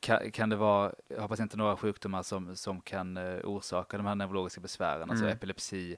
[0.00, 4.14] kan, kan det vara, har patienten några sjukdomar som, som kan eh, orsaka de här
[4.14, 5.36] neurologiska besvären, alltså Mm.
[5.36, 5.96] epilepsi,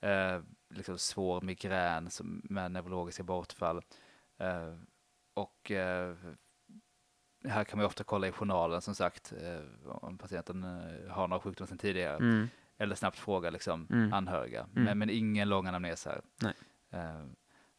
[0.00, 0.40] eh,
[0.70, 3.82] liksom svår migrän som, med neurologiska bortfall.
[4.38, 4.74] Eh,
[5.34, 6.14] och eh,
[7.48, 11.40] här kan man ofta kolla i journalen som sagt eh, om patienten eh, har några
[11.40, 12.16] sjukdomar sedan tidigare.
[12.16, 12.48] Mm.
[12.78, 14.12] Eller snabbt fråga liksom Mm.
[14.12, 14.60] anhöriga.
[14.60, 14.84] Mm.
[14.84, 16.20] Men, men ingen lång anamnes här.
[16.92, 17.24] Eh,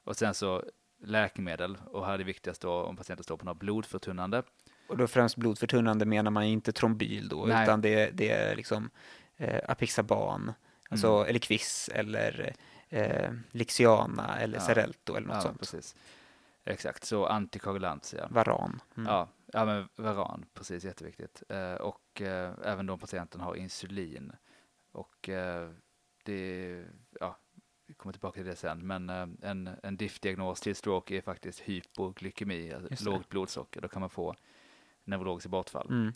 [0.04, 0.63] och sen så
[1.04, 4.43] läkemedel och här är det viktigast då om patienten står på något blodförtunnande.
[4.88, 7.63] Och då främst blodförtunnande menar man inte trombyl då, Nej.
[7.63, 8.89] utan det, det är liksom
[9.38, 10.54] eh, Apixaban,
[10.89, 11.30] alltså, Mm.
[11.30, 12.54] eller Quiz, eller
[12.89, 14.63] eh, Lixiana, eller Ja.
[14.65, 15.60] Xarelto eller något Ja, sånt.
[15.60, 15.95] precis.
[16.65, 18.28] Exakt, så antikoagulant ja.
[18.30, 18.82] Varan.
[18.97, 19.10] Mm.
[19.12, 21.44] Ja, ja men varan, precis jätteviktigt.
[21.50, 24.32] Eh, och eh, även om patienten har insulin.
[24.91, 25.72] Och eh,
[26.24, 26.86] det,
[27.20, 27.38] ja,
[27.88, 31.60] vi kommer tillbaka till det sen, men eh, en, en diff-diagnos till stroke är faktiskt
[31.60, 33.82] hypoglykemi, alltså lågt blodsocker.
[33.82, 34.36] Då kan man få
[35.04, 35.88] neurologiskt bortfall.
[35.89, 36.13] Mm.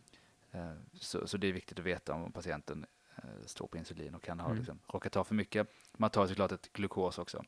[0.52, 4.24] Eh, Så, så det är viktigt att veta om patienten eh, står på insulin och
[4.24, 4.58] kan ha Mm.
[4.58, 5.68] liksom, råkat ta för mycket.
[5.98, 7.44] Man tar såklart ett glukos också.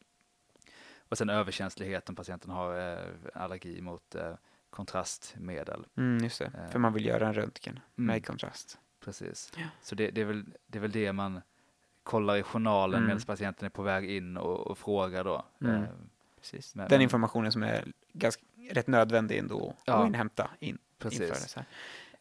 [1.10, 2.73] Och sen överkänslighet om patienten har
[3.34, 4.15] allergi mot
[4.71, 5.86] kontrastmedel.
[5.97, 6.71] Mm, just det, Eh.
[6.71, 7.84] för man vill göra en röntgen Mm.
[8.07, 8.77] med kontrast.
[9.05, 9.51] Precis.
[9.57, 9.63] Ja.
[9.81, 11.41] Så det, det, är väl, det är väl det man
[12.03, 13.07] kollar i journalen Mm.
[13.07, 15.45] medan patienten är på väg in och, och frågar då.
[15.62, 15.75] Mm.
[15.84, 15.89] Eh,
[16.39, 16.75] Precis.
[16.75, 19.93] Men- Den informationen som är ganska, rätt nödvändig ändå Ja.
[19.93, 21.57] att inhämta in, precis.
[21.57, 21.63] Eh,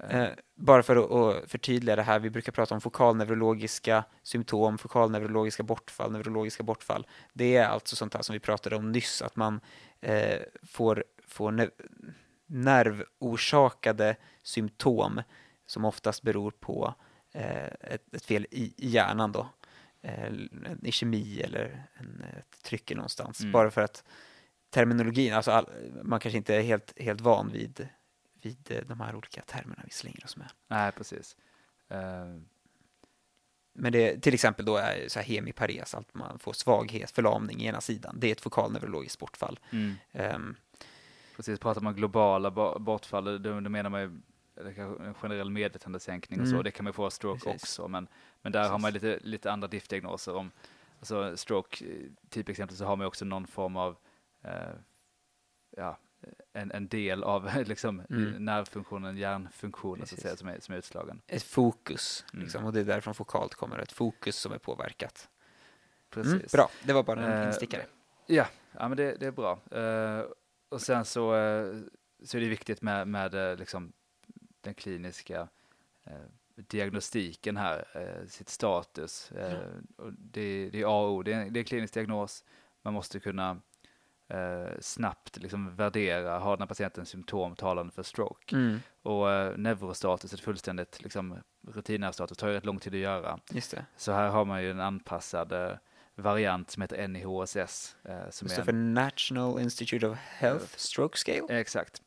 [0.08, 1.10] Eh, bara för att,
[1.44, 7.06] att förtydliga det här, vi brukar prata om fokalneurologiska symptom, fokalneurologiska bortfall, neurologiska bortfall.
[7.32, 9.60] Det är alltså sånt här som vi pratade om nyss, att man
[10.00, 11.68] eh, får, får ne
[12.50, 15.22] nervorsakade symptom
[15.66, 16.94] som oftast beror på
[17.32, 19.48] eh, ett, ett fel i, i hjärnan då.
[20.02, 23.40] Eh, en ischemi eller en, ett tryck någonstans.
[23.40, 23.52] Mm.
[23.52, 24.04] Bara för att
[24.70, 25.66] terminologin, alltså all,
[26.02, 27.88] man kanske inte är helt, helt van vid,
[28.42, 30.50] vid eh, de här olika termerna vi slänger oss med.
[30.68, 31.36] nej, precis.
[31.88, 32.36] Eh,
[33.72, 37.66] Men det till exempel då är så här hemipares, att man får svaghet, förlamning i
[37.66, 38.16] ena sidan.
[38.20, 39.58] Det är ett fokalneurologiskt bortfall.
[39.70, 39.94] mm.
[40.12, 40.56] Ehm,
[41.40, 44.20] Precis, pratar man globala bo- bortfall, då, då menar man ju
[45.06, 46.64] en generell medvetandesänkning och så, Mm.
[46.64, 47.62] det kan man få av stroke Precis.
[47.62, 48.08] också, men,
[48.42, 49.02] men där har man Precis.
[49.02, 50.34] lite, lite andra diff-diagnoser.
[50.34, 50.50] Om,
[50.98, 51.84] alltså stroke,
[52.28, 53.96] typexempel, så har man också någon form av,
[54.42, 54.52] eh,
[55.76, 55.98] ja,
[56.52, 58.44] en, en del av liksom, Mm.
[58.44, 60.22] nervfunktionen, hjärnfunktionen så att Precis.
[60.22, 61.20] säga, som är, som är utslagen.
[61.26, 62.42] ett fokus, Mm.
[62.44, 65.28] liksom, och det är därifrån fokalt kommer, ett fokus som är påverkat.
[66.10, 66.32] Precis.
[66.32, 67.86] Mm, bra, det var bara en Eh, instickare.
[68.26, 69.58] Ja, ja men det, det är bra.
[69.70, 70.24] Eh,
[70.70, 71.76] och sen så, eh,
[72.24, 73.92] så är det viktigt med, med eh, liksom,
[74.60, 75.48] den kliniska
[76.04, 76.12] eh,
[76.54, 79.32] diagnostiken här, eh, sitt status.
[79.32, 79.58] Eh,
[79.96, 82.44] och det, det är A och O, det är, det är en klinisk diagnos.
[82.82, 83.60] Man måste kunna
[84.28, 88.56] eh, snabbt liksom, värdera, har den här patienten symptom talande för stroke?
[88.56, 93.38] Mm, Och eh, neurostatus, ett fullständigt liksom, rutinnervstatus, tar ju rätt lång tid att göra.
[93.50, 93.86] just det.
[93.96, 95.78] Så här har man ju en anpassad
[96.16, 97.96] variant som heter NIHSS.
[98.04, 101.46] Eh, som är för National Institute of Health Stroke Scale.
[101.48, 102.02] en, exakt.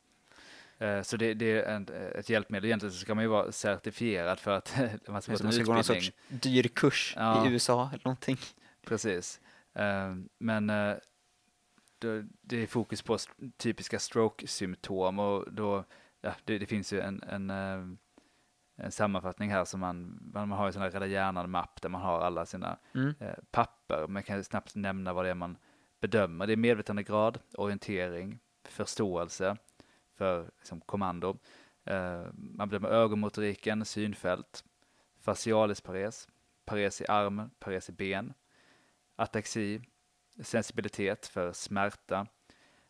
[0.78, 2.64] Eh, så det, det är en, ett hjälpmedel.
[2.64, 4.76] Egentligen så ska man ju vara certifierad för att
[5.08, 7.46] man ska man en ska gå någon sorts dyr kurs Ja.
[7.46, 8.38] i USA eller någonting.
[8.86, 9.40] Precis.
[9.74, 10.94] Eh, men eh,
[12.40, 13.18] det är fokus på
[13.56, 15.84] typiska stroke-symptom och då,
[16.20, 17.96] ja, det, det finns ju en, en, eh,
[18.76, 22.20] en sammanfattning här som man, man har ju sån här Rädda Hjärnan-mapp där man har
[22.20, 23.14] alla sina Mm.
[23.20, 24.06] eh, papper.
[24.08, 25.56] Man kan snabbt nämna vad det är man
[26.00, 26.46] bedömer.
[26.46, 29.56] Det är medvetandegrad, orientering, förståelse
[30.16, 31.38] för liksom, kommando.
[31.84, 34.64] Eh, man bedömer ögonmotoriken, synfält,
[35.20, 36.28] facialis pares,
[36.64, 38.34] pares i arm, pares i ben,
[39.16, 39.82] ataxi,
[40.42, 42.26] sensibilitet för smärta,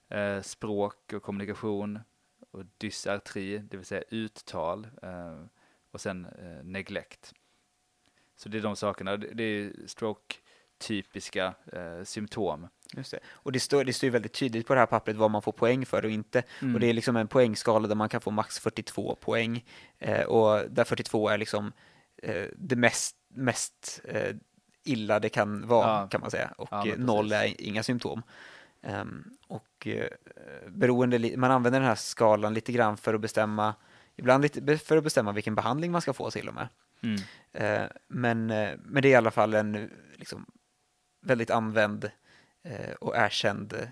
[0.09, 2.01] eh, språk och kommunikation
[2.51, 5.45] och dysartri, det vill säga uttal eh,
[5.95, 7.33] och sen eh, neglect.
[8.37, 9.17] Så det är de sakerna.
[9.17, 12.69] Det är stroke-typiska eh, symptom.
[12.97, 13.19] Just det.
[13.27, 15.53] Och det står, det står ju väldigt tydligt på det här pappret vad man får
[15.53, 16.43] poäng för och inte.
[16.75, 19.65] Och det är liksom en poängskala där man kan få max 42 poäng.
[19.99, 21.73] Eh, och där 42 är liksom
[22.17, 24.37] eh, det mest, mest eh,
[24.85, 26.09] illa det kan vara Ja.
[26.09, 28.23] kan man säga och Ja, noll är inga symptom.
[28.83, 30.09] Ehm, och eh,
[30.69, 33.75] beroende, man använder den här skalan lite grann för att bestämma
[34.17, 36.69] ibland lite för att bestämma vilken behandling man ska få till och med.
[37.01, 37.21] Mm.
[37.53, 40.47] Eh, men, eh, men det är i alla fall en liksom,
[41.21, 42.11] väldigt använd
[42.63, 43.89] eh, och erkänd eh,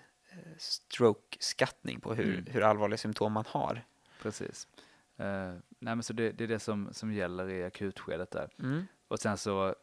[0.59, 2.47] stroke-skattning på hur, Mm.
[2.51, 3.85] hur allvarliga symptom man har.
[4.23, 4.69] Precis.
[5.17, 8.51] Eh, nej, men så det, det är det som, som gäller i akutskedet där.
[8.59, 8.87] Mm.
[9.09, 9.75] Och sen så,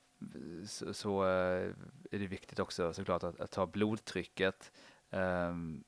[0.65, 4.71] så, så är det viktigt också såklart att, att ta blodtrycket.
[5.11, 5.83] Ehm,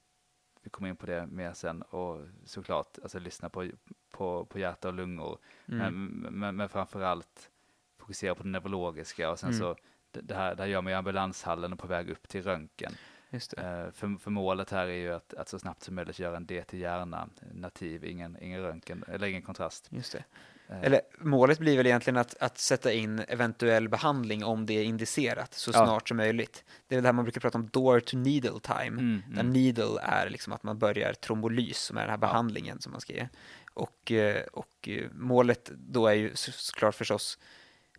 [0.64, 3.70] vi kommer in på det mer sen och såklart alltså, lyssna på,
[4.12, 5.38] på, på hjärta och lungor.
[5.68, 5.80] Mm.
[5.80, 7.50] Men, men, men framför allt
[7.98, 9.60] fokusera på det neurologiska och sen Mm.
[9.60, 9.76] så
[10.12, 12.94] det, här, det här gör man i ambulanshallen och på väg upp till röntgen.
[13.30, 13.54] Just.
[13.54, 16.46] Eh, för, för målet här är ju att, att så snabbt som möjligt göra en
[16.46, 19.88] DT hjärna nativ, ingen, ingen röntgen eller ingen kontrast.
[19.92, 20.24] Just det.
[20.72, 24.84] Eh, Eller målet blir väl egentligen att, att sätta in eventuell behandling om det är
[24.84, 25.86] indicerat så Ja.
[25.86, 26.64] snart som möjligt.
[26.88, 28.86] Det är det här man brukar prata om door to needle time.
[29.02, 29.54] mm, Där mm.
[29.54, 33.14] needle är liksom att man börjar trombolys som är den här behandlingen som man ska
[33.14, 33.28] ge.
[33.74, 37.38] Och, eh, och eh, målet då är ju så- såklart förstås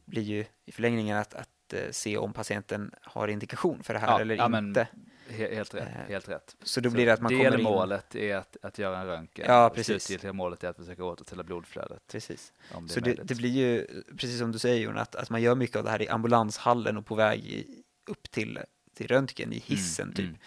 [0.05, 1.49] blir ju i förlängningen att, att
[1.91, 4.81] se om patienten har indikation för det här Ja, eller men inte.
[4.83, 4.87] He-
[5.33, 5.83] helt rätt.
[5.89, 6.57] Eh, Helt rätt.
[6.63, 7.51] Så då blir det att man kommer in...
[7.53, 9.47] Delmålet är att, att göra en röntgen.
[9.49, 9.87] Ja, precis.
[10.05, 12.07] Slutgiltiga målet är att försöka återställa blodflödet.
[12.07, 12.53] Precis.
[12.81, 15.55] Det Så det, det blir ju, precis som du säger Jon, att, att man gör
[15.55, 17.67] mycket av det här i ambulanshallen och på väg
[18.07, 18.59] upp till,
[18.95, 20.27] till röntgen i hissen Mm, typ.
[20.27, 20.39] mm.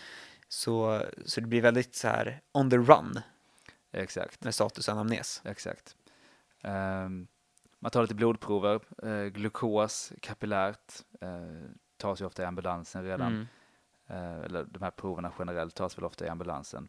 [0.48, 3.20] Så, så det blir väldigt så här on the run
[3.92, 4.44] Exakt.
[4.44, 5.42] med statusanamnes.
[5.46, 5.96] Exakt.
[6.64, 7.28] Ehm,
[7.80, 11.30] man tar lite blodprover, eh, glukos kapillärt eh,
[11.98, 13.28] tas ju ofta i ambulansen redan.
[13.34, 13.48] Mm.
[14.08, 16.88] Eh, eller de här proverna generellt tas väl ofta i ambulansen.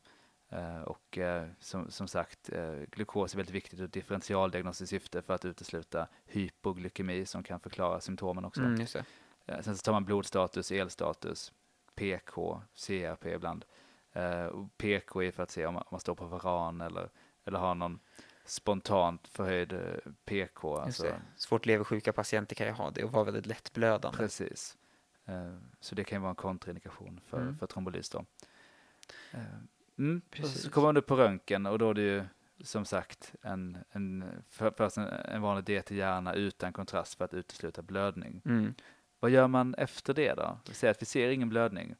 [0.48, 2.50] Eh, och eh, som, som sagt,
[2.90, 8.44] glukos är väldigt viktigt ur differentialdiagnostiskt syfte för att utesluta hypoglykemi som kan förklara symptomen
[8.44, 8.60] också.
[8.60, 8.86] Mm,
[9.62, 11.52] sen så tar man blodstatus, elstatus,
[11.94, 13.64] PK, CRP ibland.
[14.52, 17.10] Och PK är för att se om man, om man står på varan eller,
[17.44, 17.98] eller har någon
[18.44, 19.80] spontant förhöjd
[20.24, 20.76] PK.
[20.76, 21.06] Alltså.
[21.36, 24.18] Svårt leversjuka patienter kan ju ha det och vara väldigt lättblödande.
[24.18, 24.76] Precis.
[25.26, 27.58] Eh, Så det kan ju vara en kontraindikation för, Mm.
[27.58, 28.24] för trombolys då.
[29.32, 29.40] Eh,
[29.98, 30.20] Mm.
[30.44, 32.24] Så kommer man upp på röntgen och då är det ju
[32.60, 37.34] som sagt en, en, för, först en, en vanlig DT hjärna utan kontrast för att
[37.34, 38.42] utesluta blödning.
[38.44, 38.74] Mm.
[39.20, 40.58] Vad gör man efter det då?
[40.68, 41.94] Vi säger att vi ser ingen blödning.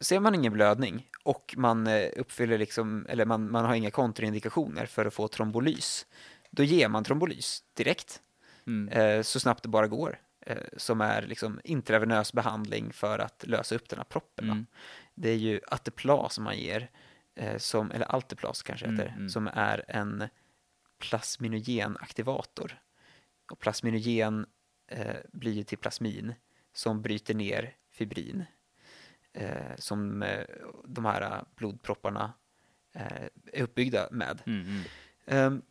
[0.00, 4.86] Ser man ingen blödning och man eh, uppfyller liksom, eller man, man har inga kontraindikationer
[4.86, 6.06] för att få trombolys,
[6.50, 8.22] då ger man trombolys direkt,
[8.66, 8.88] Mm.
[8.88, 10.18] eh, så snabbt det bara går,
[10.76, 14.44] som är liksom intravenös behandling för att lösa upp den här proppen.
[14.44, 14.66] Mm.
[15.14, 16.90] Det är ju Ateplas som man ger,
[17.34, 19.28] eh, som, eller Alteplas kanske Mm, heter, mm.
[19.28, 20.28] som är en
[20.98, 22.80] plasminogenaktivator.
[23.50, 24.46] Och plasminogen
[24.86, 26.34] eh, blir ju till plasmin
[26.72, 28.44] som bryter ner fibrin
[29.32, 30.44] eh, som eh,
[30.84, 32.32] de här eh, blodpropparna
[32.92, 34.42] eh, är uppbyggda med.
[34.46, 34.82] Mm, mm.
[35.26, 35.62] Ehm,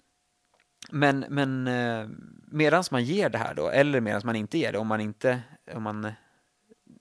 [0.91, 2.07] men men eh,
[2.47, 5.41] medan man ger det här då, eller medan man inte ger det, om man inte
[5.73, 6.11] om man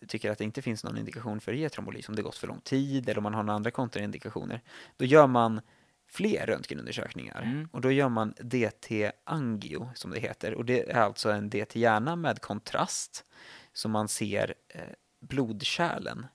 [0.09, 2.46] tycker att det inte finns någon indikation för att ge trombolys, om det gått för
[2.46, 4.62] lång tid eller om man har några andra kontraindikationer,
[4.96, 5.61] då gör man
[6.09, 7.42] fler röntgenundersökningar.
[7.42, 7.68] Mm.
[7.72, 10.55] Och då gör man DT-angio, som det heter.
[10.55, 13.24] Och det är alltså en DT-hjärna med kontrast,
[13.72, 14.81] så man ser eh,
[15.20, 16.27] blodkärlen.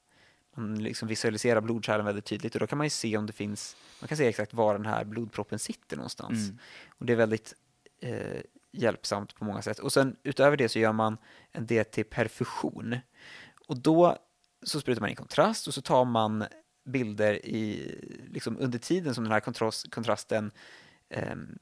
[0.56, 3.76] Man liksom visualiserar blodkärlen väldigt tydligt och då kan man ju se om det finns,
[4.02, 6.44] man kan se exakt var den här blodproppen sitter någonstans.
[6.44, 6.58] Mm.
[6.98, 7.54] Och det är väldigt
[8.00, 9.80] eh, hjälpsamt på många sätt.
[9.80, 11.18] Och sen utöver det så gör man
[11.52, 12.98] en DT-perfusion.
[13.68, 14.18] Och då
[14.64, 16.46] så sprutar man in kontrast och så tar man
[16.86, 17.96] bilder i,
[18.32, 20.52] liksom under tiden som den här kontrast, kontrasten
[21.10, 21.58] ehm,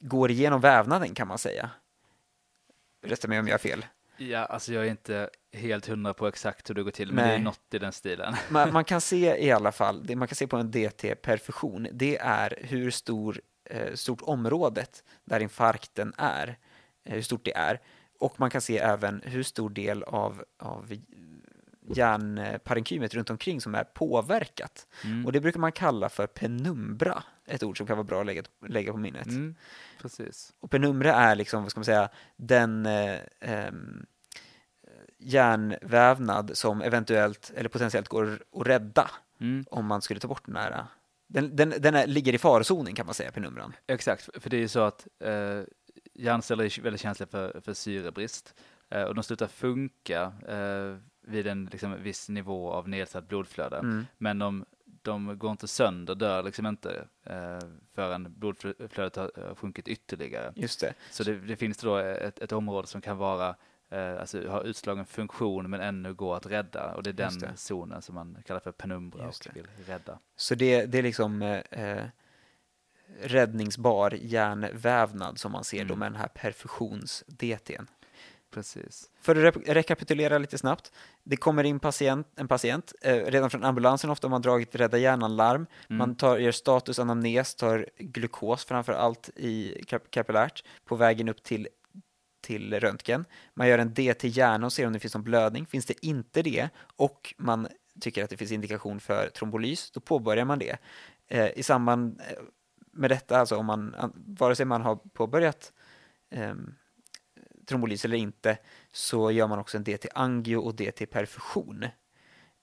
[0.00, 1.70] går igenom vävnaden kan man säga.
[3.02, 3.86] Rätta mig om jag har fel.
[4.16, 7.34] Ja, alltså jag är inte helt hundra på exakt hur det går till, men det
[7.34, 8.34] är något i den stilen.
[8.50, 12.18] Man, man kan se i alla fall, det man kan se på en DT-perfusion, det
[12.18, 16.58] är hur stor, eh, stort området där infarkten är,
[17.04, 17.80] eh, hur stort det är.
[18.18, 20.92] Och man kan se även hur stor del av, av
[21.94, 24.86] hjärnparenkymet runt omkring som är påverkat.
[25.04, 25.26] Mm.
[25.26, 28.42] Och det brukar man kalla för penumbra, ett ord som kan vara bra att lägga,
[28.66, 29.26] lägga på minnet.
[29.26, 29.54] Mm,
[30.02, 30.52] precis.
[30.60, 34.06] Och penumbra är liksom, vad ska man säga, den eh, ehm,
[35.20, 39.10] hjärnvävnad som eventuellt eller potentiellt går att rädda
[39.40, 39.64] Mm.
[39.70, 40.84] om man skulle ta bort den här.
[41.26, 43.72] Den, den, den är, ligger i farozonen kan man säga, penumbran.
[43.86, 45.62] Exakt, för det är ju så att eh,
[46.14, 48.54] hjärnceller är väldigt känsliga för, för syrebrist
[48.90, 53.76] eh, och de slutar funka eh, vid en liksom, viss nivå av nedsatt blodflöde.
[53.76, 54.06] Mm.
[54.18, 54.64] Men de,
[55.02, 57.58] de går inte sönder, dör liksom inte eh,
[57.94, 60.52] förrän blodflödet har har sjunkit ytterligare.
[60.56, 60.94] Just det.
[61.10, 63.56] Så det, det finns då ett, ett område som kan vara
[63.90, 66.94] eh, alltså har utslagen funktion men ännu går att rädda.
[66.94, 67.52] Och det är den det.
[67.56, 69.60] zonen som man kallar för penumbra Just och det.
[69.60, 70.18] vill rädda.
[70.36, 72.04] Så det, det är liksom eh, eh,
[73.22, 75.98] räddningsbar hjärnvävnad som man ser då Mm.
[75.98, 77.86] med den här perfusions-DTn.
[78.50, 79.10] Precis.
[79.20, 80.92] För att rep- rekapitulera lite snabbt.
[81.22, 84.98] Det kommer in patient, en patient, eh, redan från ambulansen ofta har man dragit rädda
[84.98, 85.66] hjärnan-larm.
[85.88, 85.98] Mm.
[85.98, 91.42] Man tar, gör status, anamnes, tar glukos framför allt i kap- kapillärt på vägen upp
[91.42, 91.68] till,
[92.40, 93.24] till röntgen.
[93.54, 95.66] Man gör en DT hjärna och ser om det finns någon blödning.
[95.66, 97.68] Finns det inte det och man
[98.00, 100.76] tycker att det finns indikation för trombolys, då påbörjar man det.
[101.28, 102.42] Eh, I samband eh,
[102.92, 105.72] med detta, alltså om man, vare sig man har påbörjat
[106.30, 106.54] eh,
[107.66, 108.58] trombolys eller inte,
[108.92, 111.82] så gör man också en DT-angio och DT-perfusion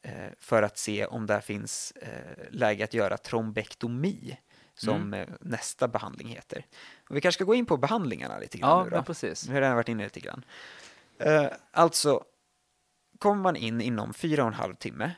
[0.02, 4.38] eh, för att se om där finns eh, läge att göra trombektomi
[4.78, 5.14] som Mm.
[5.14, 6.66] eh, nästa behandling heter.
[7.10, 8.96] Och vi kanske ska gå in på behandlingarna lite grann Ja, nu då.
[8.96, 9.48] men precis.
[9.48, 10.46] Vi har redan varit inne lite grann.
[11.20, 12.24] Eh, alltså,
[13.20, 15.12] kommer man in inom fyra och en halv timme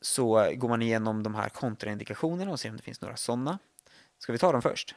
[0.00, 3.58] så går man igenom de här kontraindikationerna och ser om det finns några sådana.
[4.18, 4.94] Ska vi ta dem först?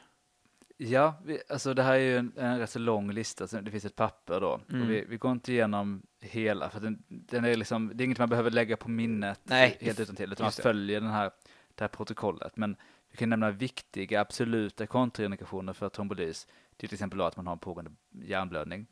[0.76, 3.70] Ja, vi, alltså det här är ju en, en rätt så lång lista, så det
[3.70, 4.60] finns ett papper då.
[4.70, 4.82] Mm.
[4.82, 8.18] Och vi, vi går inte igenom hela, för den, den är liksom, det är inget
[8.18, 11.30] man behöver lägga på minnet Nej, helt utan till, utan man följer den här,
[11.74, 12.56] det här protokollet.
[12.56, 12.76] Men
[13.14, 16.46] vi kan nämna viktiga, absoluta kontraindikationer för trombolys.
[16.76, 18.86] Till exempel att man har en pågående hjärnblödning,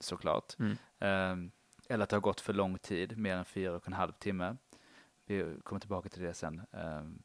[0.00, 0.58] såklart.
[0.58, 0.76] Mm.
[0.98, 1.50] Ehm,
[1.88, 4.56] eller att det har gått för lång tid, mer än fyra och en halv timme.
[5.26, 6.62] Vi kommer tillbaka till det sen.
[6.72, 7.22] Ehm,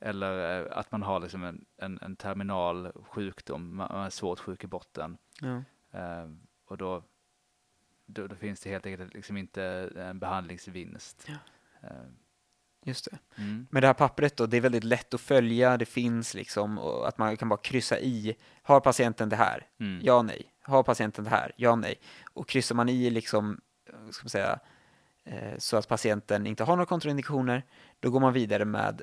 [0.00, 4.38] eller eh, att man har liksom en, en, en terminal sjukdom, man man är svårt
[4.38, 5.18] sjuk i botten.
[5.40, 5.62] Ja.
[5.90, 7.02] Ehm, och då,
[8.06, 9.64] då, då finns det helt enkelt liksom inte
[9.96, 11.28] en behandlingsvinst.
[11.28, 11.88] Ja.
[12.84, 13.18] Just det.
[13.42, 13.66] mm.
[13.70, 17.08] Men det här pappret då, det är väldigt lätt att följa, det finns liksom, och
[17.08, 18.34] att man kan bara kryssa i.
[18.62, 19.66] Har patienten det här?
[19.80, 20.00] Mm.
[20.04, 20.52] Ja, nej.
[20.62, 21.52] Har patienten det här?
[21.56, 22.00] Ja, nej.
[22.34, 24.58] Och kryssar man i liksom, eh, ska man säga,
[25.24, 27.62] eh, så att patienten inte har några kontraindikationer,
[28.00, 29.02] då går man vidare med,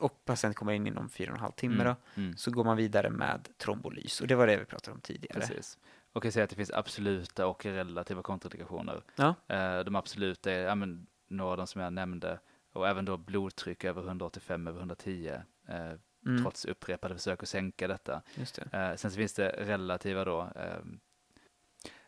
[0.00, 1.86] och patienten kommer in inom fyra och en halv timme Mm.
[1.86, 2.36] då, Mm.
[2.36, 4.20] så går man vidare med trombolys.
[4.20, 5.40] Och det var det vi pratade om tidigare.
[5.40, 5.78] Precis.
[6.12, 9.02] Och jag säger att det finns absoluta och relativa kontraindikationer.
[9.16, 9.34] Ja.
[9.48, 12.38] Eh, de absoluta är ja, men, några av de som jag nämnde
[12.76, 15.92] och även då blodtryck över 185 över 110 eh,
[16.26, 18.22] Mm, trots upprepade försök att sänka detta.
[18.34, 18.72] det.
[18.78, 20.40] Eh, sen så finns det relativa då.
[20.56, 20.78] Eh,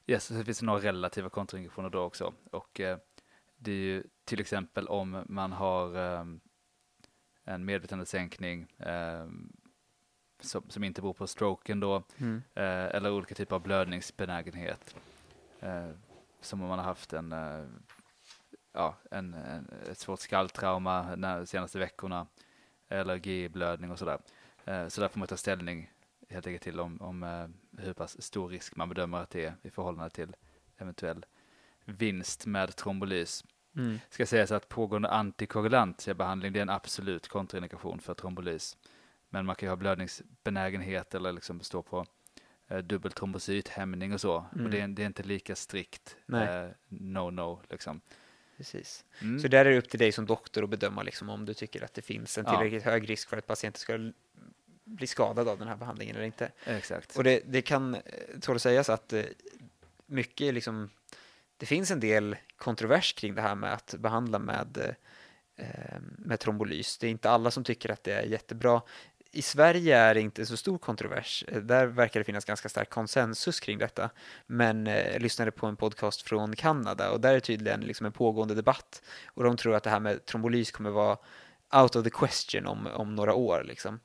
[0.07, 2.35] yes, sen finns det några relativa kontraindikationer då också.
[2.51, 2.99] Och eh,
[3.57, 6.25] det är ju till exempel om man har eh,
[7.45, 9.27] en medvetandesänkning eh,
[10.41, 12.43] som, som inte beror på stroken då, Mm.
[12.55, 12.64] eh,
[12.97, 14.97] eller olika typer av blödningsbenägenhet.
[15.61, 15.91] Eh,
[16.41, 17.64] som om man har haft en, eh,
[18.79, 22.26] ja, en, en, ett svårt skalltrauma de senaste veckorna,
[22.89, 24.18] allergiblödning och sådär.
[24.64, 25.91] Eh, så där får man ta ställning
[26.29, 27.47] helt enkelt till om, om eh,
[27.85, 30.37] hur pass stor risk man bedömer att det är i förhållande till
[30.76, 31.26] eventuell
[31.85, 33.45] vinst med trombolys.
[33.76, 33.99] Mm.
[34.11, 38.76] Ska sägas att pågående antikoagulantbehandling det är en absolut kontraindikation för trombolys.
[39.29, 42.07] Men man kan ju ha blödningsbenägenhet eller liksom stå på
[42.68, 44.45] eh, dubbeltrombocythämning och så.
[44.53, 44.64] Mm.
[44.64, 48.01] Och det är, det är inte lika strikt eh, no-no liksom.
[48.59, 49.05] Precis.
[49.21, 49.41] Mm.
[49.41, 51.85] Så där är det upp till dig som doktor att bedöma liksom, om du tycker
[51.85, 52.51] att det finns en Ja.
[52.53, 54.13] tillräckligt hög risk för att patienten ska
[54.85, 56.53] bli skadad av den här behandlingen eller inte.
[56.65, 57.17] Exakt.
[57.17, 58.01] Och det, det kan eh,
[58.41, 59.25] tål att sägas att eh,
[60.07, 60.91] mycket liksom,
[61.57, 64.95] det finns en del kontrovers kring det här med att behandla med,
[65.57, 66.99] eh, med trombolys.
[66.99, 68.83] Det är inte alla som tycker att det är jättebra.
[69.39, 71.45] I Sverige är det inte så stor kontrovers.
[71.49, 74.11] Eh, Där verkar det finnas ganska stark konsensus kring detta.
[74.47, 78.12] Men eh, jag lyssnade på en podcast från Kanada och där är tydligen liksom en
[78.12, 79.03] pågående debatt.
[79.26, 81.18] Och de tror att det här med trombolys kommer vara
[81.72, 83.62] out of the question om, om några år.
[83.64, 84.01] Liksom.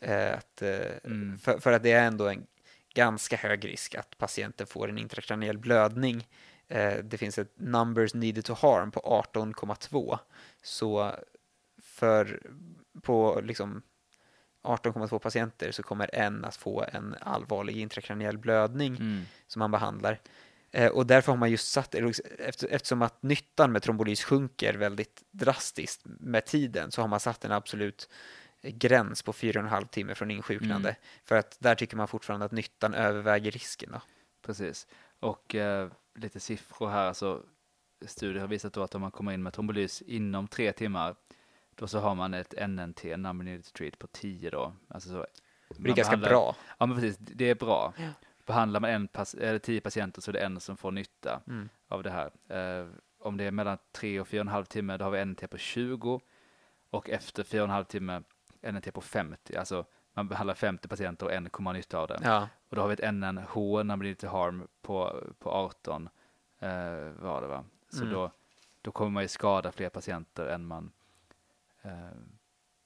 [0.00, 0.62] Eh, att,
[1.04, 1.38] Mm.
[1.38, 2.46] för, för att det är ändå en
[2.94, 6.28] ganska hög risk att patienten får en intrakraniell blödning.
[7.02, 10.18] Det finns ett numbers needed to harm på 18,2.
[10.62, 11.12] Så
[11.82, 12.42] för
[13.02, 13.82] på liksom
[14.62, 19.22] 18,2 patienter så kommer en att få en allvarlig intrakraniell blödning Mm.
[19.46, 20.20] som man behandlar.
[20.70, 21.94] Eh, och därför har man just satt,
[22.38, 27.44] efter, eftersom att nyttan med trombolys sjunker väldigt drastiskt med tiden så har man satt
[27.44, 28.08] en absolut
[28.62, 30.88] gräns på 4,5 timme från insjuknande.
[30.88, 31.00] Mm.
[31.24, 33.90] För att där tycker man fortfarande att nyttan överväger risken.
[33.92, 34.00] Då.
[34.46, 34.86] Precis.
[35.20, 37.06] Och eh, lite siffror här.
[37.06, 37.42] Alltså,
[38.06, 41.14] studier har visat då att om man kommer in med trombolys inom tre timmar,
[41.80, 43.02] då så har man ett NNT,
[43.62, 44.72] to treat, på 10 då.
[44.88, 45.26] Alltså så,
[45.68, 46.56] Det är ganska bra.
[46.78, 47.18] Ja, men precis.
[47.18, 47.92] Det är bra.
[47.98, 48.08] Ja.
[48.46, 49.08] Behandlar man en
[49.38, 51.68] eller tio patienter så är det en som får nytta Mm.
[51.88, 52.30] av det här.
[52.48, 52.86] Eh,
[53.18, 55.46] om det är mellan tre och fyra och en halv timme, då har vi NNT
[55.50, 56.20] på 20
[56.90, 58.22] och efter fyra och en halv timme
[58.62, 59.56] NNT på 50.
[59.56, 62.18] Alltså man behandlar 50 patienter och en kommer ha nytta av det.
[62.22, 63.54] Ja, Och då har vi ett NNH,
[64.14, 66.08] to harm, på, på 18
[66.58, 66.68] eh,
[67.20, 67.64] var det va?
[67.88, 68.12] Så Mm.
[68.14, 68.30] då,
[68.82, 70.92] då kommer man ju skada fler patienter än man,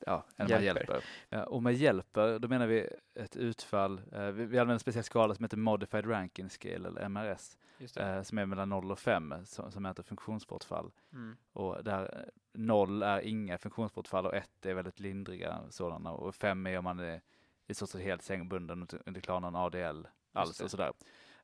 [0.07, 0.55] ja, än Hjälper.
[0.55, 1.05] man hjälper.
[1.30, 5.05] Eh, och med hjälper, då menar vi ett utfall, eh, vi, vi använder en speciell
[5.05, 7.57] skala som heter Modified Ranking Scale, eller MRS,
[7.97, 10.92] eh, som är mellan 0 och 5, som, som mäter funktionsbortfall.
[11.12, 11.36] Mm.
[11.53, 16.66] Och där eh, 0 är inga funktionsbortfall och 1 är väldigt lindriga sådana och 5
[16.66, 17.20] är om man är
[17.66, 20.92] i stort sett helt sängbunden och inte klarar någon ADL alls och sådär.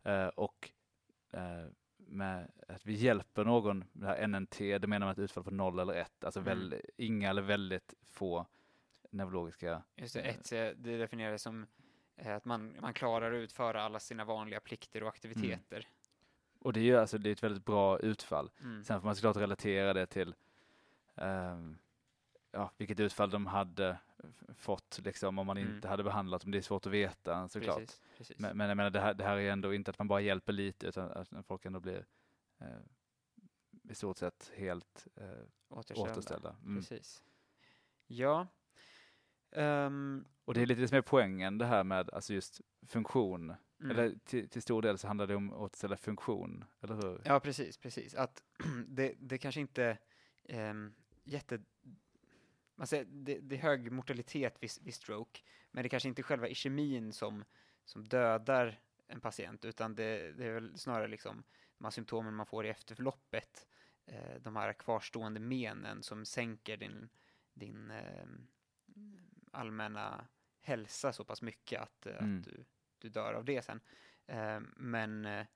[0.03, 0.71] Eh, och
[1.33, 1.67] eh,
[2.11, 5.79] med att vi hjälper någon, det här NNT, det menar man ett utfall på 0
[5.79, 6.59] eller 1, alltså Mm.
[6.59, 8.47] väl, inga eller väldigt få
[9.11, 11.67] neurologiska Just det, ett, eh, det definieras som
[12.17, 15.89] eh, att man, man klarar att utföra alla sina vanliga plikter och aktiviteter.
[16.59, 18.51] Och det är ju alltså, det är ett väldigt bra utfall.
[18.61, 18.85] Mm.
[18.85, 20.35] Sen får man såklart relatera det till
[21.15, 21.79] ehm,
[22.53, 23.99] ja, vilket utfall de hade
[24.55, 25.75] fått liksom, om man Mm.
[25.75, 26.51] inte hade behandlat dem.
[26.51, 27.79] Det är svårt att veta såklart.
[27.79, 28.39] Precis, precis.
[28.39, 30.53] Men, men jag menar, det här, det här är ändå inte att man bara hjälper
[30.53, 32.07] lite utan att folk ändå blir
[32.61, 32.67] eh,
[33.91, 35.25] i stort sett helt eh,
[35.69, 36.13] återställda.
[36.13, 36.57] återställda.
[36.65, 36.77] Mm.
[36.77, 37.23] Precis.
[38.07, 38.47] Ja.
[39.53, 43.55] Ehm, Och det är lite det som är poängen det här med alltså just funktion.
[43.81, 43.91] mm.
[43.91, 47.23] Eller till, till stor del så handlar det om att återställa funktion, eller hur?
[47.25, 48.15] Ja, precis, precis.
[48.15, 48.43] Att
[48.87, 49.99] det, det kanske inte
[50.49, 50.95] um,
[51.25, 51.61] jätte...
[52.81, 56.25] Man säger, det, det är hög mortalitet vid, vid stroke, men det kanske inte är
[56.25, 57.45] själva iskemin som,
[57.85, 61.45] som dödar en patient, utan det, det är väl snarare liksom
[61.79, 63.69] de här symptomen man får i efterförloppet,
[64.07, 67.09] eh, de här kvarstående menen som sänker din,
[67.55, 68.27] din eh,
[69.53, 70.27] allmänna
[70.61, 72.39] hälsa så pass mycket att, eh, Mm.
[72.39, 72.65] att du,
[72.99, 73.81] du dör av det sen.
[74.27, 75.47] Eh, men eh,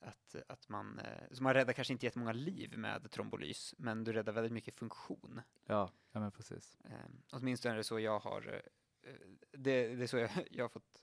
[0.00, 4.12] att, att man, eh, så man räddar kanske inte jättemånga liv med trombolys, men du
[4.12, 5.40] räddar väldigt mycket funktion.
[5.66, 6.78] Ja, ja men precis.
[6.84, 6.92] Eh,
[7.32, 8.62] åtminstone är det så jag har,
[9.02, 9.12] eh,
[9.52, 11.02] det, det är så jag, jag har fått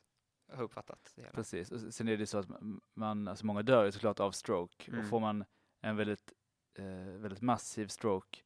[0.52, 1.34] har uppfattat det hela.
[1.34, 2.48] Precis, och sen är det så att
[2.94, 5.00] man, alltså många dör ju såklart av stroke Mm.
[5.00, 5.46] och får man
[5.82, 6.34] en väldigt,
[6.74, 8.40] eh, väldigt massiv stroke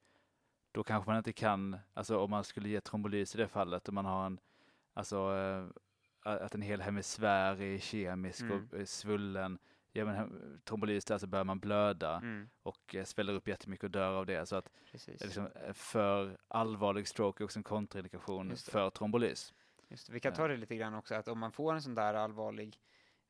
[0.72, 3.96] då kanske man inte kan, alltså om man skulle ge trombolys i det fallet, om
[3.96, 4.40] man har en,
[4.94, 5.68] alltså eh,
[6.44, 8.68] att en hel hemisfär är kemisk Mm.
[8.72, 9.60] och är svullen,
[9.96, 13.92] man hem- trombolys där så börjar man blöda Mm, och eh, sväller upp jättemycket och
[13.92, 14.46] dör av det.
[14.46, 14.70] Så att
[15.24, 19.54] liksom, eh, för allvarlig stroke är också en kontraindikation för trombolys.
[20.10, 22.78] Vi kan ta det lite grann också, att om man får en sån där allvarlig,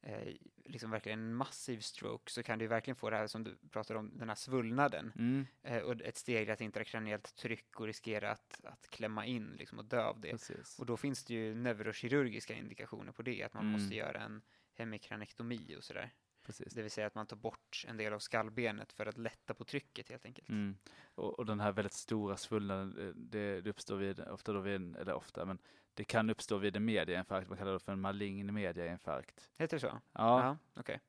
[0.02, 0.34] eh,
[0.66, 4.00] liksom verkligen en massiv stroke, så kan du verkligen få det här som du pratade
[4.00, 5.12] om, den här svullnaden.
[5.16, 9.86] Mm, Eh, och ett stegrat intrakraniellt tryck och riskera att, att klämma in liksom, och
[9.86, 10.32] dö av det.
[10.32, 10.80] precis.
[10.80, 13.82] Och då finns det ju neurokirurgiska indikationer på det, att man Mm.
[13.82, 14.42] måste göra en
[14.74, 16.14] hemikranektomi och sådär.
[16.44, 16.74] Precis.
[16.74, 19.64] Det vill säga att man tar bort en del av skallbenet för att lätta på
[19.64, 20.50] trycket helt enkelt.
[20.50, 20.78] Mm.
[21.16, 24.76] Och, och den här väldigt stora svullnaden, eh, det, det uppstår vid, ofta då vid,
[24.76, 25.58] en- eller ofta, men
[25.94, 29.52] det kan uppstå vid en mediainfarkt, man kallar det för en malign mediainfarkt.
[29.58, 30.02] Heter det så?
[30.14, 31.00] Ja, okej.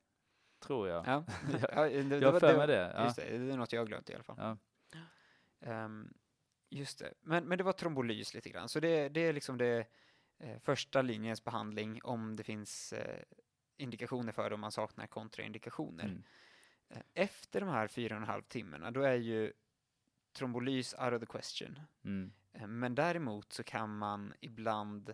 [0.59, 1.07] tror jag.
[1.07, 1.25] Ja.
[1.71, 2.93] ja, det, det jag har för mig det.
[2.95, 3.03] Ja.
[3.03, 4.37] Just det, det är något jag har glömt i alla fall.
[4.39, 4.57] Ja.
[5.59, 6.13] Ehm,
[6.69, 9.87] just det, men, men det var trombolys lite grann, så det, det är liksom det
[10.39, 13.23] eh, första linjens behandling om det finns eh,
[13.77, 16.03] indikationer för det om man saknar kontraindikationer.
[16.05, 16.23] Mm.
[16.89, 19.53] Eh, Efter de här fyra och en halv timmarna, då är ju
[20.33, 21.79] trombolys out of the question.
[22.03, 22.31] Mm.
[22.53, 25.09] Eh, Men däremot så kan man ibland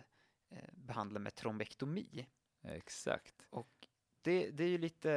[0.50, 2.26] eh, behandla med trombektomi.
[2.62, 3.46] Exakt.
[3.50, 3.88] Och
[4.22, 5.10] det, det är ju lite,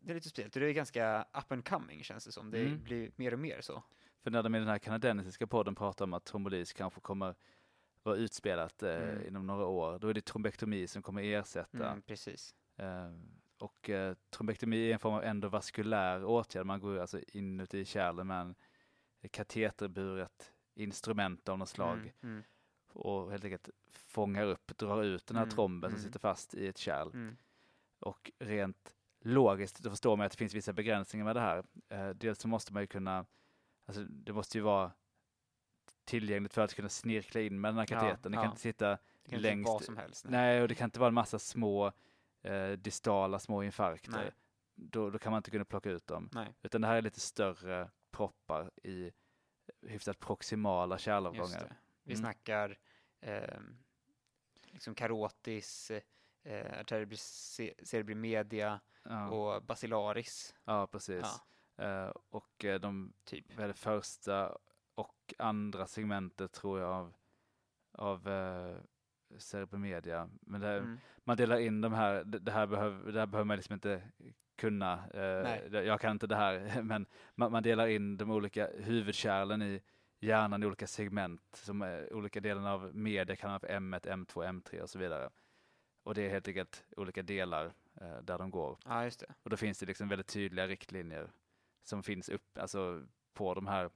[0.00, 2.50] det är lite speciellt, och det är ganska up and coming känns det som.
[2.50, 2.82] Det Mm.
[2.84, 3.82] blir mer och mer så.
[4.22, 7.34] För när de i den här kanadensiska podden pratar om att trombolys kanske kommer
[8.02, 9.26] vara utspelat eh, Mm.
[9.26, 11.88] inom några år, då är det trombektomi som kommer ersätta.
[11.90, 12.54] Mm, precis.
[12.76, 13.10] Eh,
[13.58, 18.40] och eh, trombektomi är en form av endovaskulär åtgärd, man går alltså inuti kärlen med
[18.40, 18.54] en
[19.30, 22.42] kateterburet instrument av något slag Mm, mm,
[22.92, 26.06] och helt enkelt fångar upp, drar ut den här Mm, tromben som mm.
[26.06, 27.08] sitter fast i ett kärl.
[27.12, 27.36] mm.
[27.98, 31.64] Och rent logiskt, då förstår man att det finns vissa begränsningar med det här.
[31.88, 33.26] Eh, dels så måste man ju kunna,
[33.86, 34.92] alltså det måste ju vara
[36.04, 38.32] tillgängligt för att kunna snirkla in med den här Ja, katetern.
[38.32, 38.50] Det kan ja.
[38.50, 40.24] inte sitta Det kan inte längst, vara vad som helst.
[40.28, 41.92] nej och det kan inte vara en massa små
[42.44, 44.10] eh, distala små infarkter.
[44.12, 44.30] Nej.
[44.74, 46.28] Då, då kan man inte kunna plocka ut dem.
[46.32, 49.12] Nej, Utan det här är lite större proppar i
[49.86, 51.76] hyfsat proximala kärlavgångar.
[52.02, 52.22] Vi Mm.
[52.22, 52.78] snackar
[53.20, 53.60] eh,
[54.64, 55.90] liksom karotis,
[56.42, 57.16] eh, arteria
[57.82, 60.54] cerebri media Ja, och basilaris.
[60.64, 61.22] ja precis.
[61.22, 61.40] Ja,
[61.76, 63.56] Eh, och eh, de typ.
[63.56, 64.58] det första
[64.94, 67.14] och andra segmentet tror jag av,
[67.92, 68.76] av eh,
[69.38, 70.30] cerebromedia.
[70.40, 70.98] Men det, Mm.
[71.24, 74.02] man delar in de här, det, det här behöver, det här behöver man liksom inte
[74.56, 75.04] kunna.
[75.14, 75.20] Eh,
[75.80, 79.82] jag kan inte det här, men man, man delar in de olika huvudkärlen i
[80.20, 84.80] hjärnan i olika segment, som är olika delarna av media man för M1, M2, M3
[84.80, 85.30] och så vidare.
[86.02, 88.78] och det är helt enkelt olika delar eh, där de går.
[88.84, 89.10] Ja.
[89.42, 91.30] Och då finns det liksom väldigt tydliga riktlinjer
[91.82, 93.90] som finns upp, alltså på de här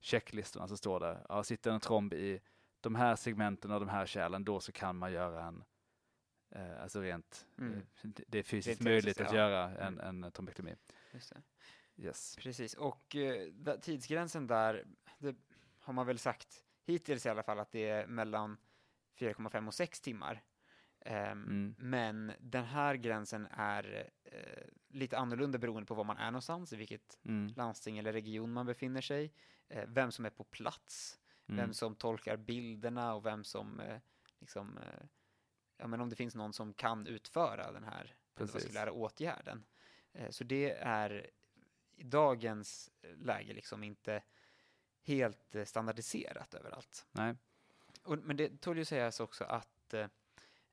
[0.00, 2.40] checklistorna så står det, ja, sitter en tromb i
[2.82, 5.64] de här segmenten och de här kärlen, då så kan man göra en,
[6.50, 7.72] eh, alltså rent, Mm.
[7.74, 9.38] eh, det är fysiskt Rent möjligt fysiskt, att ja.
[9.38, 10.24] göra en, Mm.
[10.24, 10.74] en trombektomi.
[11.12, 11.42] Det.
[11.96, 12.36] Yes.
[12.36, 13.48] Precis, och eh,
[13.80, 14.86] tidsgränsen där,
[15.18, 15.36] det
[15.78, 18.56] har man väl sagt hittills i alla fall att det är mellan
[19.18, 20.42] 4,5 och 6 timmar.
[21.04, 21.74] Ehm, Mm.
[21.78, 26.76] Men den här gränsen är eh, lite annorlunda beroende på var man är någonstans, i
[26.76, 27.52] vilket Mm.
[27.56, 29.32] landsting eller region man befinner sig,
[29.68, 31.20] eh, vem som är på plats,
[31.52, 31.64] Mm.
[31.66, 34.00] vem som tolkar bilderna och vem som eh,
[34.40, 35.04] liksom, eh,
[35.76, 38.14] ja men om det finns någon som kan utföra den här
[38.54, 39.64] vaskulära åtgärden.
[40.12, 41.30] Eh, Så det är
[41.96, 44.22] i dagens läge liksom inte
[45.02, 47.06] helt eh, standardiserat överallt.
[47.12, 47.34] Nej.
[48.02, 50.06] Och, men det tål ju sägas också att eh,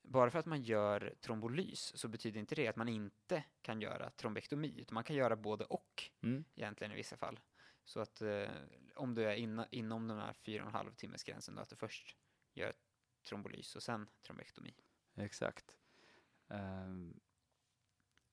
[0.02, 4.10] bara för att man gör trombolys så betyder inte det att man inte kan göra
[4.10, 6.44] trombektomi, utan man kan göra både och Mm.
[6.56, 7.40] egentligen i vissa fall.
[7.90, 8.50] Så att eh,
[8.96, 11.70] om du är inna, inom den här fyra och en halv timmes gränsen då, att
[11.70, 12.18] du först
[12.54, 12.74] gör
[13.30, 14.74] trombolys och sen trombektomi.
[15.16, 15.78] Exakt.
[16.48, 17.20] Ehm,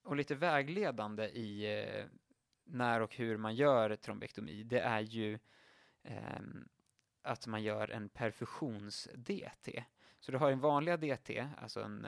[0.03, 2.07] Och lite vägledande i eh,
[2.65, 5.39] när och hur man gör trombektomi, det är ju
[6.03, 6.69] ehm,
[7.23, 9.85] att man gör en perfusions-DT.
[10.21, 12.07] Så du har en vanliga DT, alltså en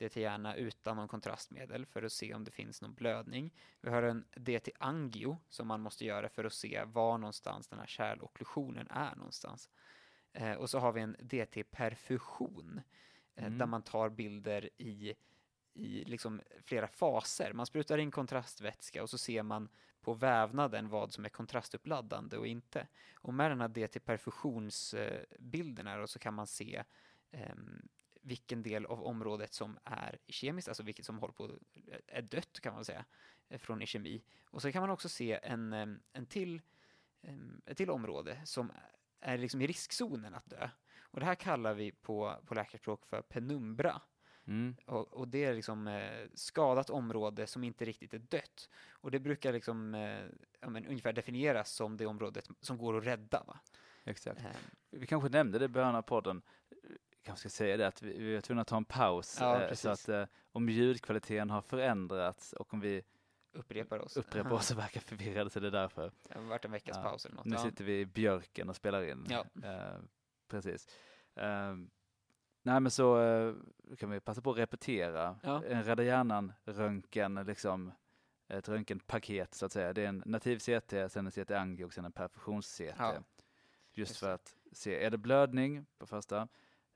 [0.00, 3.54] DT-hjärna utan någon kontrastmedel för att se om det finns någon blödning.
[3.80, 7.86] Vi har en DT-angio som man måste göra för att se var någonstans den här
[7.86, 9.70] kärlokklusionen är någonstans.
[10.32, 12.80] Eh, och så har vi en DT-perfusion
[13.34, 13.58] eh, Mm.
[13.58, 15.14] där man tar bilder i
[15.74, 17.52] i liksom flera faser.
[17.52, 19.68] Man sprutar in kontrastvätska och så ser man
[20.00, 22.86] på vävnaden vad som är kontrastuppladdande och inte.
[23.14, 26.84] Och med den här DT-perfusionsbilderna så kan man se
[27.30, 27.88] ehm,
[28.22, 31.50] vilken del av området som är kemiskt, alltså vilket som håller på
[32.06, 33.04] är dött kan man säga,
[33.48, 34.22] eh, från kemi.
[34.50, 36.62] Och så kan man också se en, em, en till,
[37.66, 38.72] ett till område som
[39.20, 40.70] är liksom i riskzonen att dö.
[41.00, 44.02] Och det här kallar vi på, på läkarspråk för penumbra.
[44.46, 44.76] mm.
[44.86, 48.70] Och, och det är liksom eh, skadat område som inte riktigt är dött.
[48.90, 50.24] Och det brukar liksom eh,
[50.60, 53.44] ja, men, ungefär definieras som det området som går att rädda.
[53.46, 53.60] Va?
[54.04, 54.40] Exakt.
[54.40, 54.50] Eh,
[54.90, 56.42] Vi kanske nämnde det i början av podden.
[57.22, 59.36] Kanske ska säga det att vi, vi var tvungna att ta en paus.
[59.40, 63.02] Ja, eh, så att eh, om ljudkvaliteten har förändrats och om vi
[63.52, 64.16] upprepar oss.
[64.16, 66.12] upprepar oss och verkar förvirrade så är det därför.
[66.28, 67.44] Det har varit en veckas Ja, paus eller något.
[67.44, 69.26] Nu sitter vi i björken och spelar in.
[69.30, 69.44] Ja.
[69.64, 70.00] Eh,
[70.48, 70.88] precis.
[71.34, 71.74] Eh,
[72.62, 73.16] nej men så
[73.98, 75.38] kan vi passa på att repetera.
[75.42, 75.64] Ja.
[75.64, 77.92] En Rädda Hjärnan-röntgen, liksom
[78.48, 79.92] ett röntgenpaket så att säga.
[79.92, 82.94] Det är en nativ CT, sen en CT-angio och sen en perfusions-CT.
[82.98, 83.14] Ja.
[83.14, 86.48] Just Just för att se, är det blödning på första?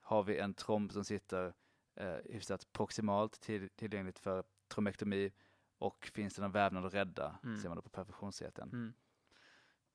[0.04, 1.54] Har vi en tromb som sitter
[1.94, 5.32] eh, hyfsat proximalt till, tillgängligt för trombektomi
[5.78, 7.38] och finns det någon vävnad att rädda?
[7.44, 7.60] Mm.
[7.60, 8.62] Ser man det på perfusions-CTn.
[8.72, 8.94] Mm.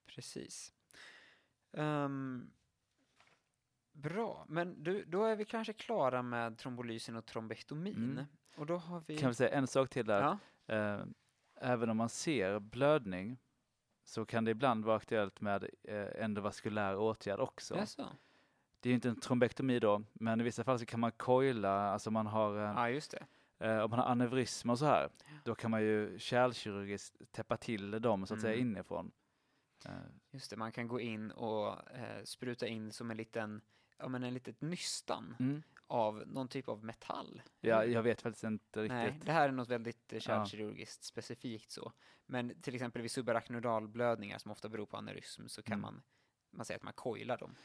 [0.05, 0.73] Precis.
[1.71, 2.51] Ehm,
[3.91, 8.11] bra, men du, då är vi kanske klara med trombolysen och trombektomin.
[8.11, 8.25] Mm.
[8.55, 9.17] Och då har vi...
[9.17, 10.21] Kan vi säga en sak till där?
[10.21, 10.37] Ja,
[10.69, 11.03] Eh,
[11.55, 13.37] även om man ser blödning
[14.03, 17.75] så kan det ibland vara aktuellt med eh, endovaskulär åtgärd också.
[17.75, 18.07] jaså?
[18.79, 21.71] Det är ju inte en trombektomi då, men i vissa fall så kan man coila,
[21.89, 23.25] alltså man har, eh, Ja, just det.
[23.65, 25.09] eh, om man har aneurysm och så här,
[25.43, 28.67] då kan man ju kärlkirurgiskt täppa till dem så att säga Mm.
[28.71, 29.11] inifrån.
[29.85, 29.91] Eh,
[30.31, 33.61] Just det, man kan gå in och eh, spruta in som en liten,
[33.97, 35.63] ja men en litet nystan mm.
[35.87, 37.41] av någon typ av metall.
[37.61, 39.25] Ja, jag vet faktiskt inte Nej, riktigt.
[39.25, 41.91] det här är något väldigt kärlkirurgiskt specifikt så.
[42.25, 45.81] Men till exempel vid subarachnoidalblödningar som ofta beror på aneurysm så kan Mm.
[45.81, 46.01] man,
[46.51, 47.55] man säger att man coilar dem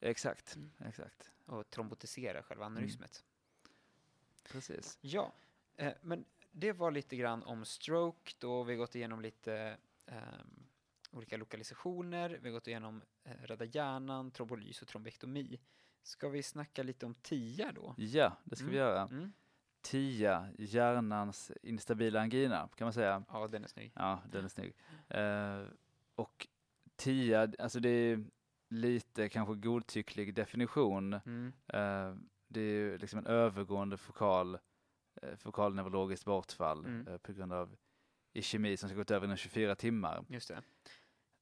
[0.00, 0.70] Exakt, Mm.
[0.78, 1.30] exakt.
[1.46, 3.24] och trombotiserar själva aneurysmet.
[4.52, 4.98] Precis.
[5.00, 5.32] Ja,
[5.76, 8.62] eh, men det var lite grann om stroke då.
[8.62, 9.76] Vi har gått igenom lite
[10.06, 10.66] ehm,
[11.10, 12.38] olika lokalisationer.
[12.42, 15.60] Vi har gått igenom eh, rädda hjärnan, trombolys och trombektomi.
[16.02, 17.94] Ska vi snacka lite om TIA då?
[17.98, 18.86] Ja, det ska vi Mm.
[18.88, 19.02] göra.
[19.02, 19.32] Mm.
[19.80, 23.24] TIA, hjärnans instabila angina, kan man säga.
[23.28, 23.92] Ja, den är snygg.
[23.94, 24.74] Ja, den är snygg.
[25.08, 25.64] Eh,
[26.14, 26.48] och
[26.96, 28.24] TIA, alltså det är
[28.70, 31.12] lite kanske godtycklig definition.
[31.12, 31.52] Mm.
[31.68, 32.16] Eh,
[32.48, 34.58] det är ju liksom en övergående fokal,
[35.22, 37.08] eh, fokalneurologiskt bortfall Mm.
[37.08, 37.76] eh, på grund av
[38.32, 40.24] ischemi som ska gått över inom 24 timmar.
[40.28, 40.62] Just det.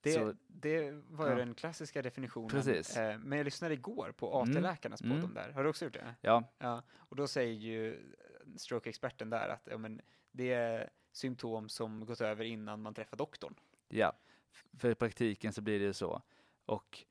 [0.00, 1.38] Det, Så- det var ju Ja.
[1.38, 2.48] den klassiska definitionen.
[2.48, 2.96] Precis.
[2.96, 5.10] Eh, men jag lyssnade igår på AT-läkarnas Mm.
[5.10, 5.28] podd Mm.
[5.30, 5.52] om det här.
[5.52, 6.14] Har du också gjort det?
[6.20, 8.12] Ja, Ja, och då säger ju
[8.56, 10.00] stroke-experten där att ja, men
[10.30, 13.54] det är symptom som gått över innan man träffar doktorn.
[13.88, 14.12] ja.
[14.78, 16.22] För i praktiken så blir det ju så.
[16.66, 17.04] Och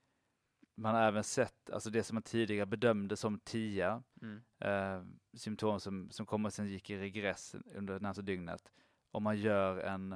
[0.80, 4.41] man har även sett, alltså det som man tidigare bedömde som TIA, Mm.
[4.59, 5.03] eh,
[5.38, 8.71] symptom som, som kommer sen gick i regress under det närmaste dygnet.
[9.11, 10.11] Om man gör en,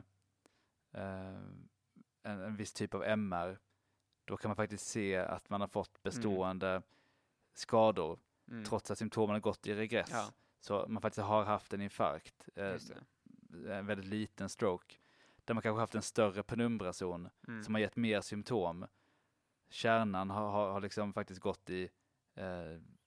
[0.93, 1.35] eh,
[2.23, 3.59] en, en viss typ av MR,
[4.25, 6.81] då kan man faktiskt se att man har fått bestående
[7.53, 8.19] skador
[8.51, 8.63] Mm.
[8.65, 10.09] trots att symptomen har gått i regress.
[10.11, 12.77] Ja, Så man faktiskt har haft en infarkt, eh,
[13.67, 14.95] en väldigt liten stroke,
[15.45, 17.63] där man kanske haft en större penumberazon Mm.
[17.63, 18.85] som har gett mer symptom.
[19.71, 21.89] Kärnan har, har, har liksom faktiskt gått i,
[22.35, 22.45] eh,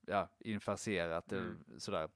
[0.07, 1.81] ja, infarserat eller Mm.
[1.81, 2.09] sådär.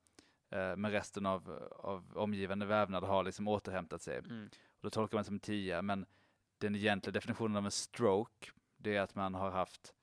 [0.51, 4.19] Eh, men resten av, av omgivande vävnad har liksom återhämtat sig.
[4.19, 4.45] Mm.
[4.47, 6.07] Och då tolkar man det som 10, men
[6.59, 9.95] den egentliga definitionen av en stroke, det är att man har haft,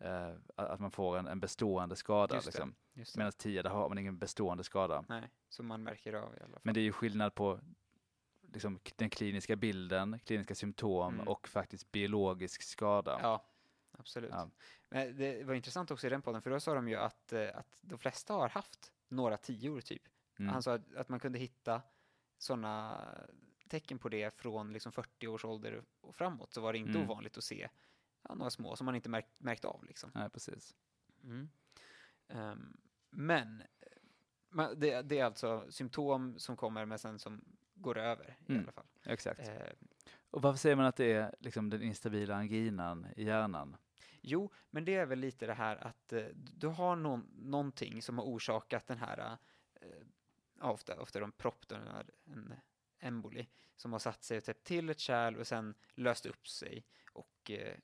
[0.00, 2.34] eh, att man får en, en bestående skada.
[2.34, 2.50] Just det.
[2.50, 2.74] Liksom.
[2.94, 3.16] Just.
[3.16, 5.04] Medan 10, där har man ingen bestående skada.
[5.08, 6.60] Nej, som man märker av i alla fall.
[6.62, 7.60] Men det är ju skillnad på
[8.52, 11.28] liksom, den kliniska bilden, kliniska symptom Mm.
[11.28, 13.18] och faktiskt biologisk skada.
[13.22, 13.44] Ja,
[13.98, 14.30] absolut.
[14.30, 14.50] Ja.
[14.88, 17.48] Men det var intressant också i den podden, för då sa de ju att, eh,
[17.58, 20.02] att de flesta har haft några tior typ.
[20.38, 20.52] Mm.
[20.52, 21.82] Han sa att, att man kunde hitta
[22.38, 23.04] sådana
[23.68, 27.02] tecken på det från liksom 40 års ålder och framåt, så var det inte Mm.
[27.10, 27.68] ovanligt att se
[28.28, 29.84] ja, några små som man inte märkt, märkt av.
[29.84, 30.10] Liksom.
[30.14, 30.74] Nej, precis.
[31.24, 31.48] Mm.
[32.28, 32.76] Ehm,
[33.10, 33.62] men
[34.48, 37.44] man, det, det är alltså symptom som kommer, men sen som
[37.74, 38.62] går över i Mm.
[38.62, 38.86] alla fall.
[39.04, 39.48] Exakt.
[39.48, 39.72] Eh,
[40.30, 43.76] Och varför säger man att det är liksom den instabila anginan i hjärnan?
[44.28, 48.18] Jo, men det är väl lite det här att eh, du har någon, någonting som
[48.18, 49.36] har orsakat den här,
[49.80, 51.88] eh, ofta, ofta de propp, den
[52.24, 52.54] en
[53.00, 56.84] emboli, som har satt sig och täppt till ett kärl och sen löst upp sig
[57.12, 57.76] och eh,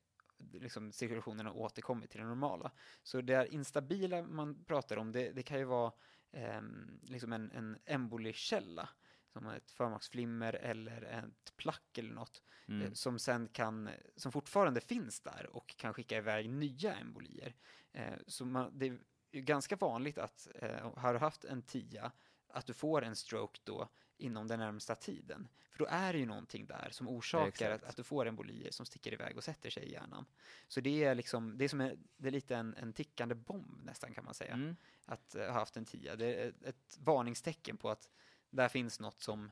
[0.53, 2.71] liksom cirkulationen har återkommit till det normala.
[3.03, 5.93] Så det här instabila man pratar om, det, det kan ju vara
[6.31, 6.63] eh,
[7.03, 8.89] liksom en, en embolikälla,
[9.35, 12.95] som ett förmaksflimmer eller ett plack eller något eh, Mm.
[12.95, 17.55] som sen kan, som fortfarande finns där och kan skicka iväg nya embolier.
[17.93, 18.99] Eh, Så man, det är
[19.41, 22.13] ganska vanligt att, eh, har du haft en TIA,
[22.49, 25.49] att du får en stroke då inom den närmsta tiden.
[25.71, 28.87] För då är det ju någonting där som orsakar att, att du får embolier som
[28.87, 30.25] sticker iväg och sätter sig i hjärnan.
[30.69, 33.85] Så det är liksom, det är som en, det är lite en, en tickande bomb
[33.85, 34.77] nästan kan man säga, Mm.
[35.07, 36.17] att ha haft en TIA.
[36.17, 38.09] Det är ett, ett varningstecken på att
[38.57, 39.51] där finns något som,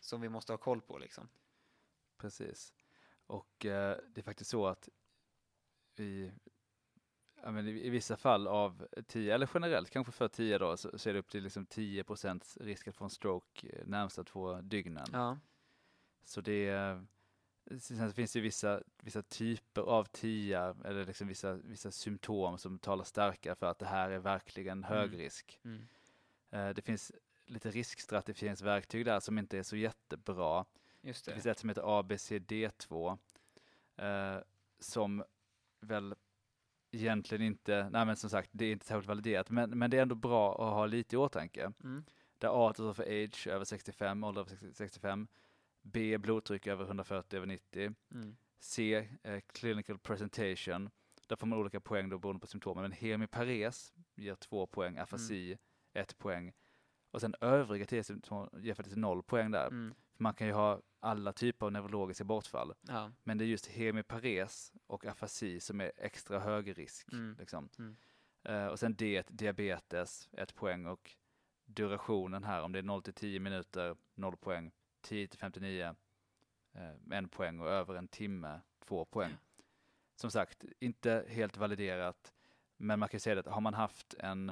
[0.00, 1.28] som vi måste ha koll på liksom.
[2.16, 2.74] Precis.
[3.26, 4.88] Och eh, det är faktiskt så att
[5.96, 6.32] i,
[7.44, 11.12] men i, vissa fall av 10, eller generellt kanske för 10 då, så, så är
[11.12, 12.04] det upp till liksom 10
[12.60, 15.06] risk att få en stroke eh, närmsta två dygnen.
[15.12, 15.38] Ja.
[16.24, 17.06] Så det är,
[17.80, 23.04] sen finns det vissa, vissa typer av TIA eller liksom vissa, vissa symptom som talar
[23.04, 25.18] starkare för att det här är verkligen hög Mm.
[25.18, 25.60] risk.
[25.64, 25.88] Mm.
[26.50, 27.12] Eh, Det finns
[27.52, 30.64] lite riskstratifieringsverktyg där som inte är så jättebra.
[31.00, 31.34] Just Det det.
[31.34, 33.18] finns ett som heter ABCD2
[33.96, 34.38] eh,
[34.78, 35.24] som
[35.80, 36.14] väl
[36.90, 40.02] egentligen inte, nej men som sagt det är inte särskilt validerat men, men det är
[40.02, 41.72] ändå bra att ha lite i åtanke.
[41.84, 42.04] Mm.
[42.38, 45.28] Där A står för age över 65, ålder över 60 65,
[45.82, 48.36] B blodtryck över 140 över 90, Mm.
[48.58, 50.90] C eh, clinical presentation,
[51.26, 55.58] där får man olika poäng då beroende på symptomen, men hemipares ger två poäng, afasi
[55.92, 56.52] ett poäng
[57.12, 59.66] och sen övriga TS-symptom ger faktiskt noll poäng där.
[59.66, 59.94] Mm.
[60.14, 63.10] För man kan ju ha alla typer av neurologiska bortfall, Ja.
[63.22, 67.12] men det är just hemipares och afasi som är extra hög risk.
[67.12, 67.36] Mm.
[67.38, 67.68] Liksom.
[67.78, 67.96] Mm.
[68.44, 71.16] Eh, och sen D, diabetes, ett poäng och
[71.64, 75.94] durationen här, om det är 0 till 10 minuter, noll poäng, 10 till 59,
[76.74, 79.36] eh, en poäng och över en timme, två poäng.
[80.16, 82.32] Som sagt, inte helt validerat,
[82.76, 84.48] men man kan ju säga att har man haft en,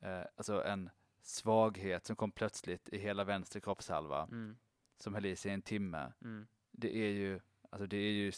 [0.00, 0.90] eh, alltså en
[1.26, 4.56] svaghet som kom plötsligt i hela vänster kroppshalva, Mm.
[4.98, 6.46] som höll i sig en timme, Mm.
[6.70, 8.32] det är ju, alltså det är ju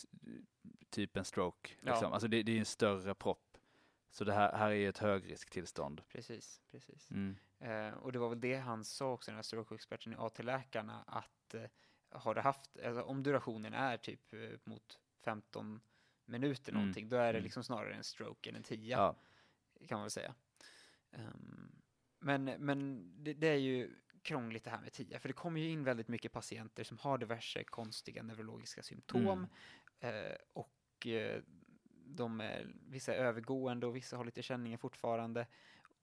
[0.91, 1.71] typ en stroke.
[1.81, 1.91] Ja.
[1.93, 2.13] Liksom.
[2.13, 3.59] Alltså det, det är en större propp.
[4.11, 6.03] Så det här, här är ju ett högrisktillstånd.
[6.09, 7.11] Precis, precis.
[7.11, 7.37] Mm.
[7.59, 11.55] Eh, och det var väl det han sa också, den här stroke-experten i AT-läkarna, att
[11.55, 11.63] eh,
[12.11, 15.81] har du haft, alltså, om durationen är typ eh, mot 15
[16.25, 16.81] minuter Mm.
[16.83, 17.43] någonting, då är det Mm.
[17.43, 19.17] liksom snarare en stroke än en tia, Ja.
[19.89, 20.35] kan man väl säga.
[21.13, 21.83] Ehm,
[22.19, 23.91] men men det, det är ju
[24.23, 27.19] krångligt det här med TIA, för det kommer ju in väldigt mycket patienter som har
[27.19, 29.47] diverse konstiga neurologiska symptom
[30.01, 30.27] Mm.
[30.31, 31.43] eh, och eh,
[32.07, 35.47] de är, vissa är övergående och vissa har lite känningar fortfarande.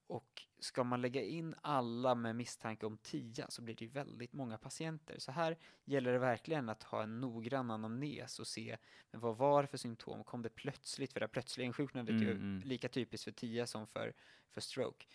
[0.07, 4.33] Och ska man lägga in alla med misstanke om TIA så blir det ju väldigt
[4.33, 5.19] många patienter.
[5.19, 8.77] Så här gäller det verkligen att ha en noggrann anamnes och se
[9.11, 10.23] men vad var det för symptom?
[10.23, 11.13] Kom det plötsligt?
[11.13, 12.61] För det plötsliga insjuknandet är ju Mm, mm.
[12.61, 14.13] lika typiskt för TIA som för,
[14.51, 15.05] för stroke.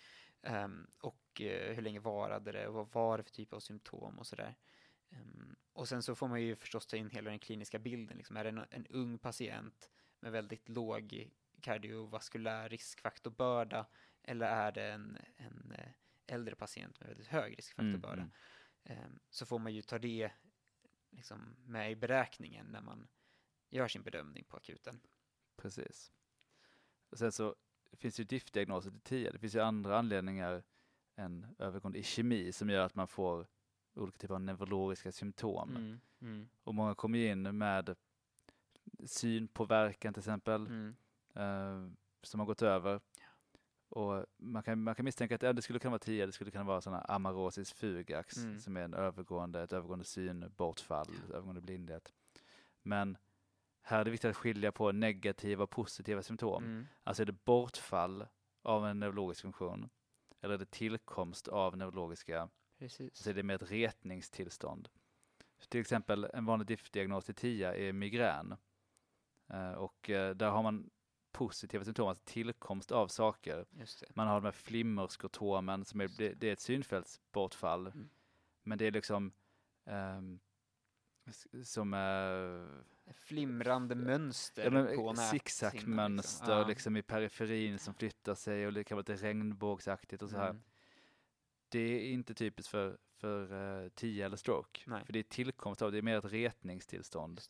[0.42, 2.68] Ehm, och eh, hur länge varade det?
[2.68, 4.56] Och vad var det för typ av symptom och sådär.
[5.10, 8.16] Ehm, och sen så får man ju förstås ta in hela den kliniska bilden.
[8.16, 8.36] Liksom.
[8.36, 11.30] Är det en, en ung patient med väldigt låg
[11.60, 13.86] kardiovaskulär riskfaktorbörda
[14.22, 15.92] eller är det en, en eh,
[16.26, 18.22] äldre patient med väldigt hög riskfaktorbörda.
[18.22, 18.30] Mm,
[18.84, 20.32] Ehm, Så får man ju ta det
[21.10, 23.08] liksom med i beräkningen när man
[23.70, 25.00] gör sin bedömning på akuten.
[25.56, 26.12] Precis.
[27.10, 27.56] Och sen så
[27.96, 29.32] finns det ju diffdiagnoser till TIA.
[29.32, 30.62] Det finns ju andra anledningar
[31.16, 33.46] än övergående i kemi som gör att man får
[33.94, 35.76] olika typer av neurologiska symptom.
[35.76, 37.96] Mm, mm, Och många kommer in med
[39.06, 40.94] synpåverkan till exempel, mm.
[41.34, 43.00] eh, som har gått över.
[43.88, 46.50] Och man kan, man kan misstänka att ja, det skulle kunna vara TIA, det skulle
[46.50, 48.58] kunna vara sådana amarosis fugax Mm.
[48.60, 52.12] som är en övergående, ett övergående synbortfall, övergående blindhet.
[52.82, 53.16] Men
[53.90, 56.64] här är det viktigt att skilja på negativa och positiva symptom.
[56.64, 56.86] Mm.
[57.04, 58.26] Alltså är det bortfall
[58.62, 59.90] av en neurologisk funktion
[60.40, 63.16] eller är det tillkomst av neurologiska, Precis.
[63.16, 64.88] så är det mer ett retningstillstånd.
[65.58, 68.56] Så till exempel en vanlig diffdiagnos till TIA är migrän.
[69.52, 70.90] Eh, Och eh, där har man
[71.32, 73.66] positiva symptom, alltså tillkomst av saker.
[74.14, 77.86] Man har de här flimmerskotomen, som är, det, det är ett synfältsbortfall.
[77.86, 78.10] Mm.
[78.62, 79.32] Men det är liksom
[81.26, 82.82] s- som eh,
[83.14, 85.16] Flimrande mönster Ja, på men näthinnan.
[85.16, 86.58] zigzagmönster Liksom.
[86.58, 86.66] Ja.
[86.68, 90.50] liksom i periferin som flyttar sig och det kan vara lite regnbågsaktigt och så här.
[90.50, 90.62] Mm.
[91.68, 94.80] Det är inte typiskt för, för uh, TIA eller stroke.
[94.86, 95.04] Nej.
[95.04, 97.40] För det är tillkomst av, det är mer ett retningstillstånd.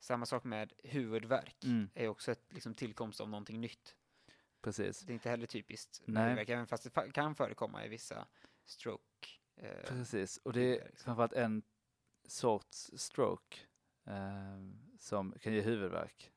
[0.00, 1.64] Samma sak med huvudvärk.
[1.64, 1.90] Mm.
[1.94, 3.96] är också ett liksom, tillkomst av någonting nytt.
[4.62, 5.00] Precis.
[5.00, 6.22] Det är inte heller typiskt Nej.
[6.22, 8.26] huvudvärk, även fast det kan förekomma i vissa
[8.64, 9.28] stroke.
[9.56, 10.36] Eh, Precis.
[10.36, 11.04] Och det är liksom.
[11.04, 11.62] framförallt en
[12.28, 13.56] sorts stroke
[14.06, 14.14] eh,
[15.00, 16.32] som kan ge huvudvärk.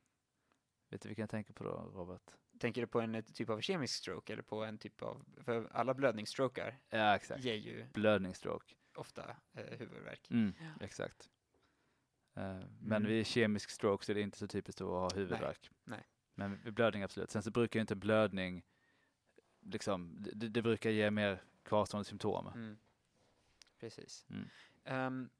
[0.90, 2.30] Vet du vilken jag tänker på då, Robert?
[2.58, 5.68] Tänker du på en eh, typ av kemisk stroke eller på en typ av, för
[5.72, 7.44] alla blödningsstrokar Ja, exakt.
[7.44, 8.74] ger ju Blödningsstroke.
[8.96, 10.30] ofta eh, huvudvärk.
[10.30, 11.30] Mm, exakt.
[12.34, 13.06] Eh, Men Mm.
[13.06, 15.70] vid kemisk stroke så är det inte så typiskt att ha huvudvärk.
[15.84, 16.06] nej.
[16.34, 17.30] Men vid blödning absolut.
[17.30, 18.62] Sen så brukar ju inte blödning,
[19.60, 22.46] liksom, det, det brukar ge mer kvarstående symptom.
[22.46, 22.78] Mm.
[23.80, 24.26] Precis.
[24.30, 24.48] Mm.
[24.84, 25.30] Ehm,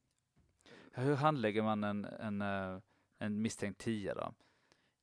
[0.92, 2.80] Hur handlägger man en, en, eh,
[3.18, 4.34] en misstänkt TIA då?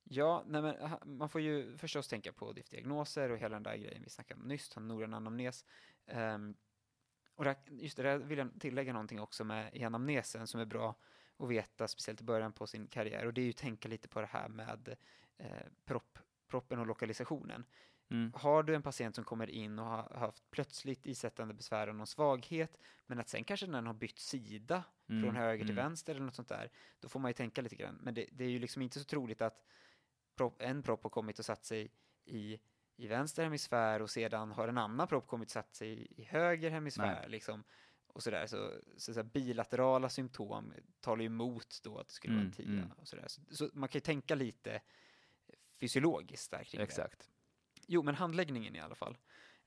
[0.04, 4.02] ja, nej men, man får ju förstås tänka på diagnoser och hela den där grejen
[4.02, 5.64] vi snackade om nyss, han en noggrann anamnes.
[6.06, 6.54] Um,
[7.34, 10.64] och där, just det, där vill jag tillägga någonting också med i anamnesen som är
[10.64, 10.96] bra
[11.36, 14.08] att veta, speciellt i början på sin karriär, och det är ju att tänka lite
[14.08, 14.96] på det här med
[15.38, 17.64] eh, propp, proppen och lokalisationen.
[18.12, 18.32] Mm.
[18.34, 22.06] Har du en patient som kommer in och har haft plötsligt isättande besvär och någon
[22.06, 25.84] svaghet, men att sen kanske den har bytt sida Mm, från höger till mm.
[25.84, 27.98] vänster eller något sånt där, då får man ju tänka lite grann.
[28.02, 29.64] Men det, det är ju liksom inte så troligt att
[30.36, 31.90] propp, en propp har kommit och satt sig
[32.24, 32.60] i,
[32.96, 36.24] i vänster hemisfär och sedan har en annan propp kommit och satt sig i, i
[36.24, 37.20] höger hemisfär.
[37.20, 37.28] Nej.
[37.28, 37.64] Liksom,
[38.06, 38.46] och sådär.
[38.46, 42.52] Så, så, så bilaterala symptom talar ju emot då att det skulle vara en Mm,
[42.52, 42.82] tia.
[42.82, 42.92] mm.
[42.96, 43.28] Och sådär.
[43.28, 44.82] Så, så man kan ju tänka lite
[45.80, 46.84] fysiologiskt där kring det.
[47.86, 49.16] Jo, men handläggningen i alla fall.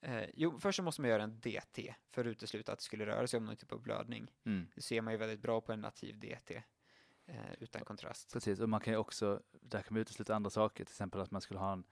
[0.01, 3.05] Eh, jo, först så måste man göra en DT för att utesluta att det skulle
[3.05, 4.32] röra sig om någon typ av blödning.
[4.43, 4.68] Mm.
[4.76, 6.63] Det ser man ju väldigt bra på en nativ DT
[7.26, 8.34] eh, utan kontrast.
[8.34, 11.32] Precis, och man kan ju också, där kan man utesluta andra saker, till exempel att
[11.32, 11.84] man skulle ha en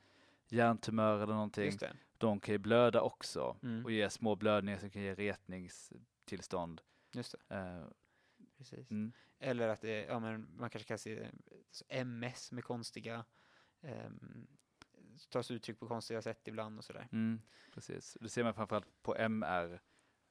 [0.49, 1.71] hjärntumör eller någonting.
[2.17, 3.86] De kan ju blöda också Mm.
[3.86, 6.82] och ge små blödningar som kan ge retningstillstånd.
[7.13, 7.86] Just det, Eh,
[8.57, 8.91] precis.
[8.91, 9.13] mm.
[9.39, 11.30] Eller att det, ja, men man kanske kan se
[11.89, 13.26] MS med konstiga,
[13.82, 14.47] um,
[15.30, 17.07] tas uttryck på konstiga sätt ibland och sådär.
[17.11, 17.41] Mm,
[17.74, 18.18] precis.
[18.22, 19.82] Det ser man framförallt på MR.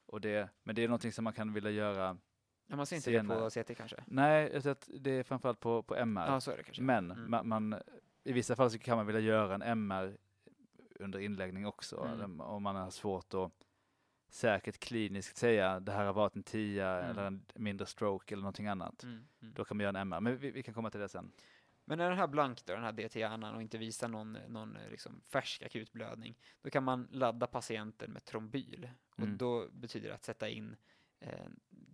[0.07, 2.19] Och det, men det är någonting som man kan vilja göra.
[2.67, 3.39] Ja, man ser inte det Senare.
[3.41, 4.05] på CT kanske?
[4.07, 6.27] Nej, att det är framförallt på, på MR.
[6.27, 6.83] Ja, så är det kanske.
[6.83, 7.31] men Mm.
[7.31, 7.81] man, man,
[8.25, 10.17] i vissa fall så kan man vilja göra en MR
[10.95, 12.05] under inläggning också.
[12.05, 12.41] Mm.
[12.41, 13.53] Om man har svårt att
[14.29, 17.11] säkert kliniskt säga det här har varit en TIA Mm.
[17.11, 19.03] eller en mindre stroke eller någonting annat.
[19.03, 19.55] Mm, mm.
[19.55, 20.21] Då kan man göra en MR.
[20.21, 21.33] Men vi, vi kan komma till det sen.
[21.85, 24.91] Men när den här blank då, den här DT-hjärnan och inte visar någon, någon eh,
[24.91, 28.91] liksom färsk akut blödning, då kan man ladda patienten med trombyl.
[29.11, 29.37] Och Mm.
[29.39, 30.77] då betyder det att sätta in
[31.21, 31.47] eh,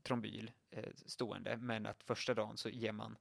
[0.03, 3.19] trombyl eh, stående, men att första dagen så ger man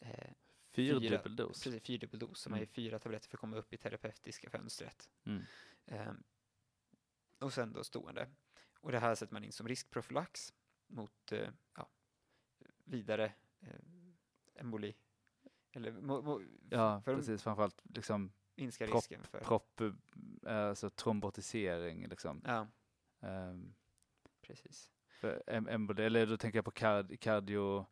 [0.00, 0.30] eh,
[0.70, 1.64] Fyrdubbel dos.
[1.64, 2.66] precis, fyrdubbel dos, så man Mm.
[2.68, 5.10] ger fyra tabletter för att komma upp i terapeutiska fönstret.
[5.24, 5.42] Mm.
[5.86, 6.12] Eh,
[7.38, 8.28] och sen då stående.
[8.80, 10.54] Och det här sätter man in som riskprofylax
[10.86, 11.90] mot eh, ja,
[12.84, 13.80] vidare eh,
[14.54, 14.94] emboli.
[15.72, 16.40] Eller mo, mo,
[16.70, 17.42] Ja, för precis.
[17.42, 19.38] Framförallt liksom minska propp- risken för...
[19.40, 19.80] propp,
[20.46, 22.42] eh, alltså trombotisering liksom.
[22.46, 22.66] Ja,
[23.20, 23.74] Ehm,
[24.42, 24.90] precis.
[25.46, 27.86] emboli, eller då tänker jag på kard, cardio,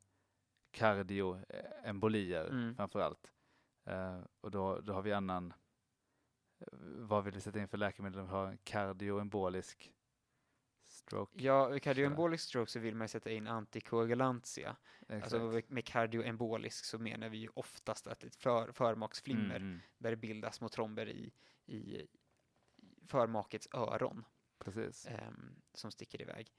[0.70, 2.74] kardioembolier Mm.
[2.76, 3.32] framförallt.
[3.90, 5.52] Uh, och då, då har vi annan,
[6.58, 6.66] eh,
[6.98, 8.20] vad vill vi sätta in för läkemedel?
[8.20, 9.92] Vi har en kardioembolisk
[10.96, 11.42] stroke.
[11.44, 14.76] Ja, vid cardioembolisk stroke så vill man sätta in antikoagulantia.
[15.08, 15.22] Exakt.
[15.34, 19.80] Alltså med kardioembolisk så menar vi ju oftast att ett för, förmaksflimmer Mm, mm.
[19.98, 21.32] där det bildas små tromber i,
[21.66, 22.06] i,
[23.06, 24.24] förmakets öron
[24.58, 25.06] Precis.
[25.06, 26.52] ehm, som sticker iväg.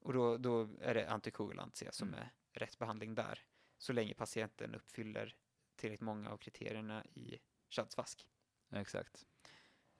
[0.00, 2.20] Och då, då är det antikoagulantia som Mm.
[2.20, 3.44] är rätt behandling där.
[3.78, 5.36] Så länge patienten uppfyller
[5.76, 7.38] tillräckligt många av kriterierna i
[7.70, 8.26] Shadsvask.
[8.72, 9.26] Exakt.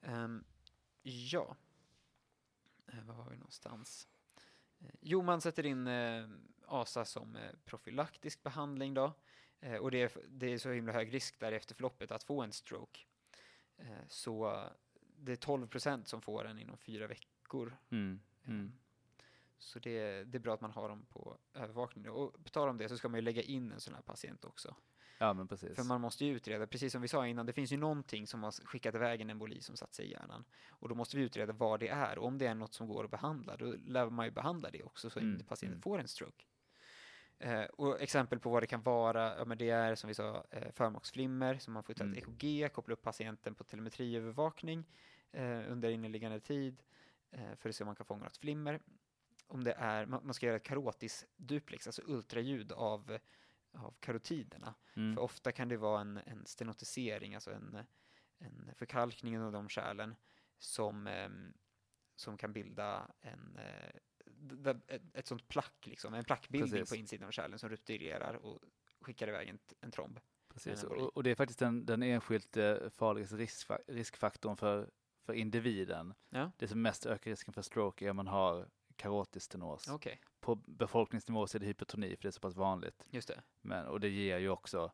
[0.01, 0.45] Ehm,
[1.03, 1.57] ja,
[2.95, 4.09] uh, var har vi någonstans?
[4.81, 6.29] Eh, jo, man sätter in eh,
[6.67, 9.13] ASA som eh, profylaktisk behandling då.
[9.61, 12.43] Eh, och det är, det är så himla hög risk där efter förloppet att få
[12.43, 13.01] en stroke.
[13.77, 14.69] Eh, så eh,
[15.17, 17.77] det är 12 procent som får den inom fyra veckor.
[17.91, 18.21] Mm.
[18.47, 18.73] Mm.
[19.59, 22.11] Så det, det är bra att man har dem på övervakning.
[22.11, 24.45] Och på tal om det så ska man ju lägga in en sån här patient
[24.45, 24.77] också.
[25.19, 25.77] Ja, men precis.
[25.77, 28.43] För man måste ju utreda, precis som vi sa innan, det finns ju någonting som
[28.43, 30.45] har skickat iväg en emboli som satt sig i hjärnan.
[30.71, 32.19] Och då måste vi utreda vad det är.
[32.19, 34.83] Och om det är något som går att behandla, då lär man ju behandla det
[34.83, 35.83] också så att Mm, patienten mm.
[35.83, 36.45] får en stroke.
[37.39, 40.45] Eh, och exempel på vad det kan vara, ja, men det är som vi sa
[40.51, 42.19] eh, förmaksflimmer, så man får ta ett Mm.
[42.19, 44.85] EKG, koppla upp patienten på telemetriövervakning
[45.33, 46.83] eh, under inneliggande tid
[47.31, 48.81] eh, för att se om man kan fånga något flimmer.
[49.47, 53.19] Om det är, man, man ska göra ett karotisduplex, alltså ultraljud av,
[53.73, 54.75] av karotiderna.
[54.97, 55.15] Mm.
[55.15, 57.79] För ofta kan det vara en, en stenotisering, alltså en,
[58.39, 60.17] en förkalkning av de kärlen
[60.59, 61.53] som, ehm,
[62.17, 63.91] som kan bilda en, eh,
[64.87, 66.91] ett, ett sånt plack, liksom, en plackbildning Precis.
[66.91, 68.61] på insidan av kärlen som rupturerar och
[69.01, 70.21] skickar iväg en, en tromb.
[70.49, 74.91] Precis, och, och det är faktiskt den, den enskilt eh, farligaste riskfa- riskfaktorn för,
[75.27, 76.15] för individen.
[76.29, 78.69] Ja, Det som mest ökar risken för stroke är om man har
[78.99, 79.89] karotisstenos.
[79.89, 83.07] okej, På befolkningsnivå så är det hypertoni för det är så pass vanligt.
[83.11, 83.43] just det.
[83.61, 84.93] Men, och det ger ju också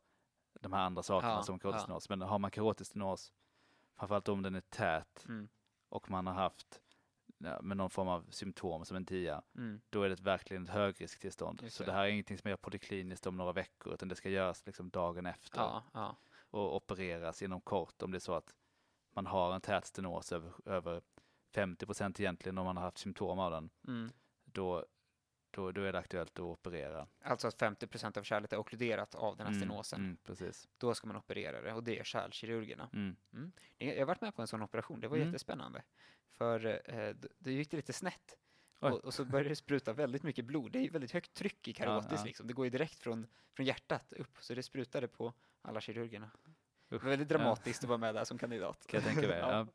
[0.61, 2.09] de här andra sakerna Ja, som karotisstenos.
[2.09, 3.33] Men har man karotisstenos,
[3.99, 5.49] framförallt om den är tät Mm,
[5.89, 6.81] och man har haft
[7.39, 10.71] ja, med någon form av symptom som en tia, mm, då är det verkligen ett
[10.71, 11.61] högrisktillstånd.
[11.63, 11.91] Just Så det.
[11.91, 14.91] det här är ingenting som jag polikliniskt om några veckor, utan det ska göras liksom
[14.91, 16.17] dagen efter ja, ja,
[16.51, 18.55] och opereras inom kort om det är så att
[19.13, 21.03] man har en tät stenos över, över
[21.55, 23.71] 50 procent egentligen om man har haft symptom av den.
[23.89, 24.11] mm.
[24.45, 24.85] Då,
[25.51, 27.07] då, då är det aktuellt att operera.
[27.23, 29.99] Alltså att 50% av kärlet är okkluderat av den här stenosen.
[29.99, 30.69] Mm, mm, precis.
[30.79, 32.91] Då ska man operera det och det är kärlkirurgerna.
[32.93, 33.17] Mm.
[33.33, 33.53] Mm.
[33.79, 35.29] Jag har varit med på en sån operation, det var Mm.
[35.29, 35.83] jättespännande.
[36.31, 38.39] För eh, d- det gick det lite snett.
[38.79, 40.73] Och, och så började det spruta väldigt mycket blod.
[40.73, 42.25] Det är väldigt högt tryck i karotis Ja, ja.
[42.25, 42.47] liksom.
[42.47, 45.33] Det går ju direkt från, från hjärtat upp, så det sprutade på
[45.63, 46.31] alla kirurgerna.
[46.89, 47.03] Det Usch.
[47.03, 48.87] var väldigt dramatiskt att vara med där som kandidat.
[48.87, 49.39] Kan jag tänka mig.
[49.41, 49.67] ja.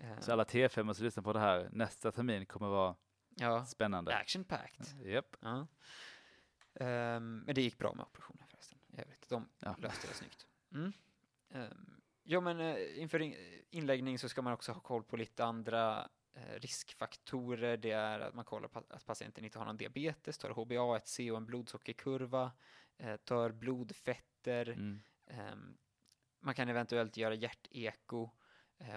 [0.00, 2.96] Eh, Så alla T5 som lyssnar på det här nästa termin kommer vara
[3.36, 3.64] ja.
[3.64, 4.16] spännande.
[4.16, 4.86] Action packed.
[5.06, 5.36] Japp.
[5.40, 5.66] Ja.
[6.74, 8.78] Ehm, men det gick bra med operationen förresten.
[8.96, 9.74] Jag vet, de Ja.
[9.78, 10.46] löste det snyggt.
[10.72, 10.92] Mm.
[11.50, 15.44] Ehm, ja, men eh, inför in- inläggning så ska man också ha koll på lite
[15.44, 17.76] andra eh, riskfaktorer.
[17.76, 21.36] Det är att man kollar på att patienten inte har någon diabetes, tar HbA1c och
[21.36, 22.52] en blodsockerkurva,
[22.98, 24.68] eh, tar blodfetter.
[24.68, 25.02] Mm.
[25.26, 25.76] Ehm,
[26.40, 28.30] man kan eventuellt göra hjärteko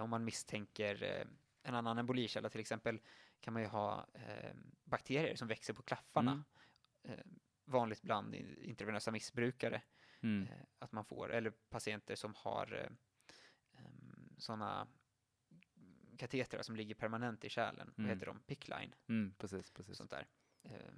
[0.01, 1.27] om man misstänker eh,
[1.63, 2.49] en annan embolikälla.
[2.49, 3.01] Till exempel
[3.39, 4.53] kan man ju ha eh,
[4.83, 6.31] bakterier som växer på klaffarna.
[6.31, 6.43] Mm.
[7.19, 7.25] Eh,
[7.65, 9.81] vanligt bland intravenösa missbrukare
[10.21, 10.47] Mm.
[10.47, 12.73] eh, att man får, eller patienter som har
[13.73, 13.81] eh,
[14.37, 14.87] sådana
[16.17, 17.87] katetrar som ligger permanent i kärlen.
[17.95, 18.09] Vad Mm.
[18.09, 18.39] heter de?
[18.39, 19.33] Pickline, Mm.
[19.37, 19.97] Precis, precis.
[19.97, 20.27] sånt där.
[20.63, 20.93] Eh,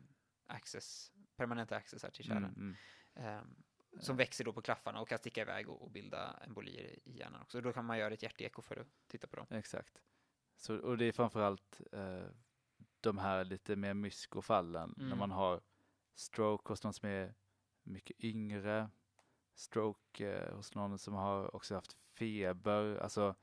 [0.47, 2.35] access, permanenta accessar till Mm.
[2.43, 2.55] kärlen.
[2.55, 2.75] Mm.
[3.39, 3.43] Eh,
[3.99, 7.41] som växer då på klaffarna och kan sticka iväg och, och bilda embolier i- hjärnan
[7.41, 7.61] också.
[7.61, 9.45] Då kan man göra ett hjärteko för att titta på dem.
[9.49, 10.01] Exakt.
[10.57, 12.25] Så, och det är framförallt eh,
[13.01, 15.17] de här lite mer myskofallen när Mm.
[15.19, 15.61] man har
[16.15, 17.35] stroke hos någon som är
[17.83, 18.89] mycket yngre,
[19.53, 23.35] stroke eh, hos någon som har också haft feber, alltså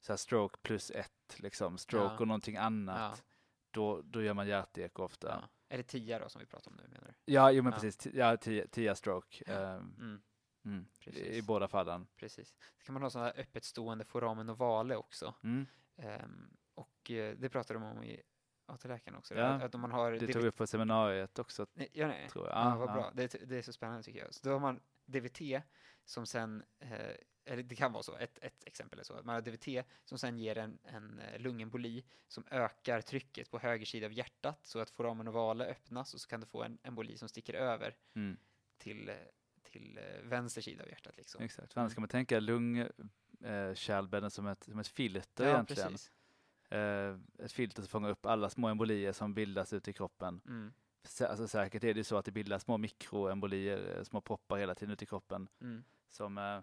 [0.00, 2.18] så här stroke plus ett, liksom stroke Ja.
[2.18, 3.24] och någonting annat.
[3.28, 3.34] Ja.
[3.70, 5.28] Då, då gör man hjärteko ofta.
[5.28, 5.48] Ja.
[5.72, 7.32] Är det tia då som vi pratar om nu menar du?
[7.32, 7.78] Ja, jo men Ja.
[7.78, 8.14] precis.
[8.14, 9.42] Ja, tia, tia stroke.
[9.46, 9.52] Ja.
[9.52, 10.20] ehm, Mm,
[10.64, 10.86] mm.
[11.16, 12.06] I, båda fallen.
[12.16, 12.54] precis.
[12.78, 15.34] Så kan man ha sådana här öppet stående foramen ovale också.
[15.42, 15.66] Mm.
[15.96, 18.22] Ehm, och eh, det pratade de om i
[18.66, 19.34] AT-läkaren också.
[19.34, 22.28] Ja, att, man har Det tog vi på seminariet också, Nej, ja, nej.
[22.28, 22.56] tror jag.
[22.56, 22.92] Ja, vad ja.
[22.92, 23.10] bra.
[23.14, 24.34] Det, är- det är så spännande tycker jag.
[24.34, 25.62] Så då har man DVT
[26.04, 27.10] som sen, eh,
[27.44, 30.18] eller det kan vara så, ett, ett exempel är så, att man har DVT som
[30.18, 34.78] sen ger en, en eh, lungemboli som ökar trycket på höger sida av hjärtat så
[34.78, 38.36] att foramen ovale öppnas och så kan du få en emboli som sticker över Mm.
[38.78, 39.14] till, eh,
[39.62, 41.16] till eh, vänster sida av hjärtat.
[41.16, 41.42] Liksom.
[41.42, 45.96] Exakt, för annars kan man tänka lungkärlbädden som ett, som ett filter Ja, egentligen.
[46.70, 50.40] Eh, ett filter som fångar upp alla små embolier som bildas ute i kroppen.
[50.46, 50.72] Mm,
[51.04, 54.74] Sä- Alltså, säkert är det så att det bildas små mikroembolier, eh, små proppar hela
[54.74, 56.60] tiden ute i kroppen mm, som, eh,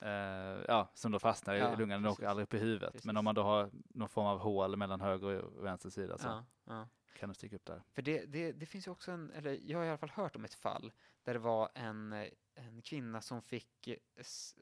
[0.00, 2.28] eh, ja, som då fastnar Ja, i lungan och precis.
[2.28, 2.92] aldrig upp i huvudet.
[2.92, 3.06] Precis.
[3.06, 6.26] Men om man då har någon form av hål mellan höger och vänster sida så
[6.26, 6.88] Ja, ja.
[7.18, 7.82] kan det sticka upp där.
[7.92, 10.36] För det, det, det finns ju också en, eller jag har i alla fall hört
[10.36, 12.12] om ett fall där det var en,
[12.54, 13.88] en kvinna som fick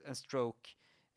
[0.05, 0.71] en stroke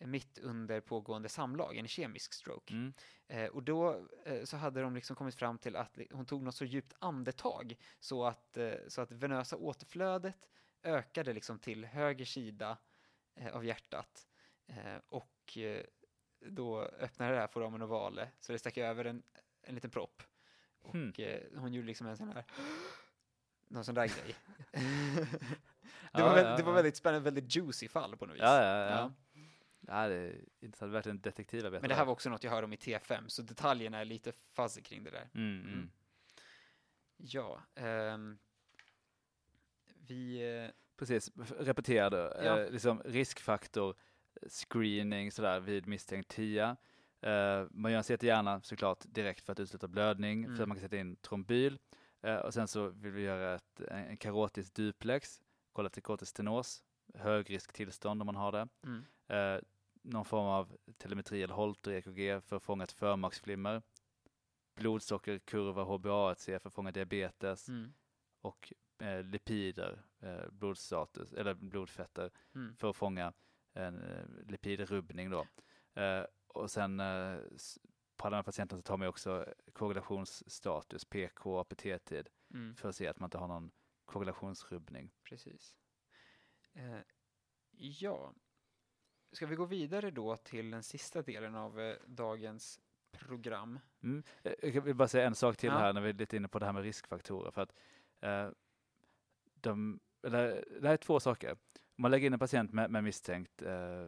[0.06, 2.74] mitt under pågående samlag, en kemisk stroke.
[2.74, 2.94] Mm.
[3.28, 6.56] Eh, och då eh, så hade de liksom kommit fram till att hon tog något
[6.56, 10.50] så djupt andetag så att, eh, så att venösa återflödet
[10.84, 12.78] ökade liksom till höger sida
[13.50, 14.28] av hjärtat.
[14.68, 15.84] Eh, och eh,
[16.40, 19.24] då öppnade det här foramen ovale så det stack över en,
[19.62, 20.24] en liten propp.
[20.82, 21.14] Och Hmm.
[21.18, 22.46] eh, hon gjorde liksom en sån här
[23.68, 24.36] någon sån där grej.
[26.14, 28.42] det, var, ja, det var väldigt spännande, väldigt juicy fall på något vis.
[28.42, 29.14] Ja, ja, ja.
[29.88, 30.94] Ja, det är intressant.
[30.94, 31.82] Verkligen detektivarbete.
[31.82, 34.32] Men det här var också något jag hörde om i T5, så detaljerna är lite
[34.32, 35.30] fuzzy kring det där.
[35.34, 35.74] Mm, mm.
[35.74, 35.92] Mm.
[37.18, 38.38] Ja, ehm,
[40.08, 40.42] vi...
[41.02, 42.18] Precis, F- repetera då.
[42.18, 42.60] Ja.
[42.60, 43.96] Eh, liksom riskfaktor,
[44.50, 46.78] screening sådär vid misstänkt TIA.
[47.22, 50.56] Eh, man gör en CT-hjärna såklart direkt för att utesluta blödning, Mm.
[50.56, 51.80] för att man kan sätta in trombyl.
[52.22, 55.42] Eh, och sen så vill vi göra ett, en, en karotisk duplex,
[55.72, 56.84] kolla efter karotisk stenos,
[57.14, 58.68] högrisktillstånd om man har det.
[58.86, 59.62] mm, Eh,
[60.04, 63.82] någon form av telemetri eller Holter EKG för att fånga ett förmaksflimmer.
[64.76, 67.94] Blodsockerkurva HbA1c för att fånga diabetes mm,
[68.42, 73.34] och eh, lipider, eh, blodstatus, eller blodfetter mm, för att fånga
[73.74, 75.48] en eh, lipidrubbning då.
[76.02, 77.38] Eh, och sen eh,
[78.18, 83.20] på alla patienterna så tar man också koagulationsstatus, PK, APT-tid, mm, för att se att
[83.20, 83.72] man inte har någon
[84.06, 85.12] koagulationsrubbning.
[85.24, 85.78] precis.
[86.74, 87.00] Eh,
[87.78, 88.34] ja,
[89.32, 92.82] ska vi gå vidare då till den sista delen av eh, dagens
[93.12, 93.80] program?
[94.04, 94.24] Mm.
[94.44, 95.78] Eh, Jag vill bara säga en sak till Ja.
[95.78, 97.52] här när vi är lite inne på det här med riskfaktorer.
[97.52, 97.74] För att,
[98.20, 98.50] eh,
[99.64, 101.52] de, eller, det här är två saker.
[101.52, 104.08] Om man lägger in en patient med, med misstänkt eh,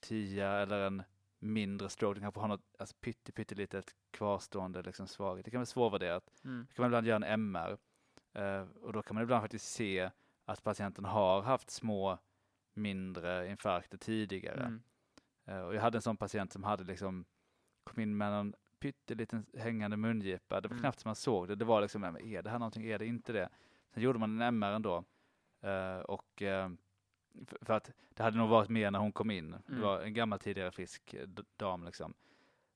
[0.00, 1.02] TIA eller en
[1.38, 5.44] mindre stroke, den kanske har något alltså, pytte, pyttelitet kvarstående liksom, svaghet.
[5.44, 6.24] Det kan vara svårvärderat.
[6.44, 7.78] Mm, Då kan man ibland göra en MR
[8.32, 10.10] eh, och då kan man ibland faktiskt se
[10.44, 12.18] att patienten har haft små
[12.74, 14.60] mindre infarkter tidigare.
[14.64, 14.82] mm,
[15.46, 17.24] Eh, Och jag hade en sån patient som hade liksom,
[17.84, 20.60] kom in med en pytteliten hängande mungipa.
[20.60, 20.82] Det var Mm.
[20.82, 21.54] knappt som man såg det.
[21.54, 23.48] Det var liksom, är det här någonting, är det inte det?
[23.94, 25.04] Sen gjorde man en MR ändå.
[25.60, 26.70] Eh, och eh,
[27.46, 29.50] för- för att det hade nog varit mer när hon kom in.
[29.50, 29.80] Det Mm.
[29.82, 31.14] var en gammal tidigare frisk
[31.56, 32.14] dam liksom.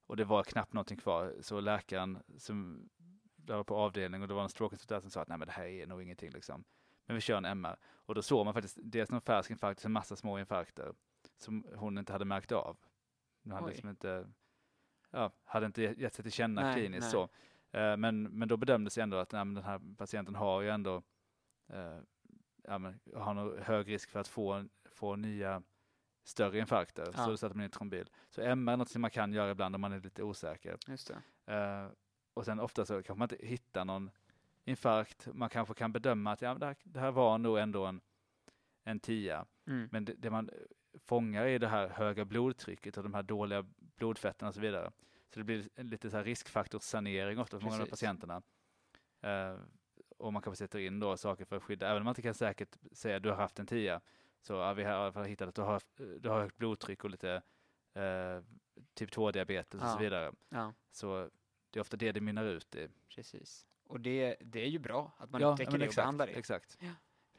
[0.06, 1.34] Och det var knappt någonting kvar.
[1.40, 2.88] Så läkaren som
[3.36, 5.64] var på avdelning och det var en strokekonsultant som sa att nej men det här
[5.64, 6.64] är nog ingenting liksom.
[7.06, 7.76] Men vi kör en MR.
[7.84, 10.94] Och då såg man faktiskt dels någon färsk infarkt, en massa små infarkter
[11.38, 12.76] som hon inte hade märkt av.
[13.42, 13.70] Hon hade Oj.
[13.72, 14.28] liksom inte,
[15.10, 17.10] ja, hade inte gett sig till känna Nej, kliniskt nej.
[17.10, 17.28] så.
[17.72, 21.02] Eh, Men, men då bedömdes ändå att nej, den här patienten har ju ändå
[21.68, 21.98] eh,
[22.64, 25.62] ja, men, har nog hög risk för att få, få nya
[26.24, 27.04] större infarkter.
[27.06, 27.12] Ja.
[27.24, 28.10] Så då sätter man in trombil.
[28.30, 30.76] Så MR är något som man kan göra ibland om man är lite osäker.
[31.46, 31.86] Eh,
[32.34, 34.10] och sen ofta så kanske man inte hittar någon
[34.64, 35.28] infarkt.
[35.34, 38.00] Man kanske kan bedöma att ja, det, här, det här var nog ändå en,
[38.84, 39.46] en tia.
[39.66, 40.50] Mm, Men det, det man
[40.98, 44.92] fångar är det här höga blodtrycket och de här dåliga blodfetterna och så vidare.
[45.32, 48.42] Så det blir lite så här riskfaktorssanering ofta för många av patienterna.
[49.20, 49.56] Eh,
[50.18, 52.34] och man kanske sätter in då saker för att skydda, även om man inte kan
[52.34, 54.00] säkert säga att du har haft en tia.
[54.40, 55.80] Så ja, vi har i alla fall hittat att du har,
[56.20, 57.42] du har högt blodtryck och lite
[57.94, 58.40] eh,
[58.94, 59.92] typ 2-diabetes och Ja.
[59.92, 60.32] så vidare.
[60.48, 61.30] ja, Så
[61.70, 62.88] det är ofta det det mynnar ut i.
[63.14, 63.66] precis.
[63.86, 66.32] Och det, det är ju bra att man ja, upptäcker det och behandlar det.
[66.32, 66.78] Exakt.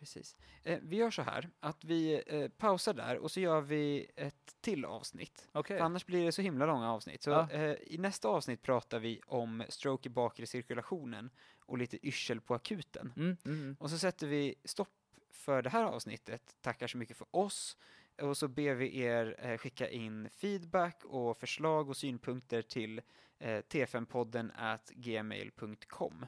[0.04, 0.36] Precis.
[0.64, 4.56] Eh, vi gör så här att vi eh, pausar där och så gör vi ett
[4.62, 5.49] till avsnitt.
[5.51, 5.78] Okej.
[5.78, 7.24] För annars blir det så himla långa avsnitt.
[7.24, 7.49] Så Ja.
[7.51, 11.30] eh, i nästa avsnitt pratar vi om stroke i bakre cirkulationen
[11.60, 13.14] och lite yrsel på akuten.
[13.18, 13.76] Mm, mm.
[13.80, 14.89] Och så sätter vi stopp
[15.32, 17.77] för det här avsnittet, tackar så mycket för oss
[18.22, 23.02] och så ber vi er eh, skicka in feedback och förslag och synpunkter till
[23.40, 26.26] eh, t5podden at gmail.com.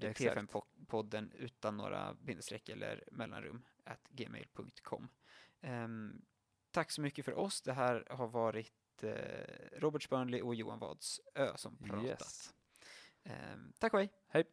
[0.00, 0.52] Det är Exakt.
[0.52, 5.08] t5podden utan några bindestreck eller mellanrum at gmail.com.
[5.60, 6.22] Ehm,
[6.70, 7.62] tack så mycket för oss.
[7.62, 9.10] Det här har varit eh,
[9.72, 12.04] Robert Spörnli och Johan Wadsö som pratat.
[12.04, 12.54] Yes.
[13.22, 14.12] Ehm, tack och hej!
[14.28, 14.44] Hej.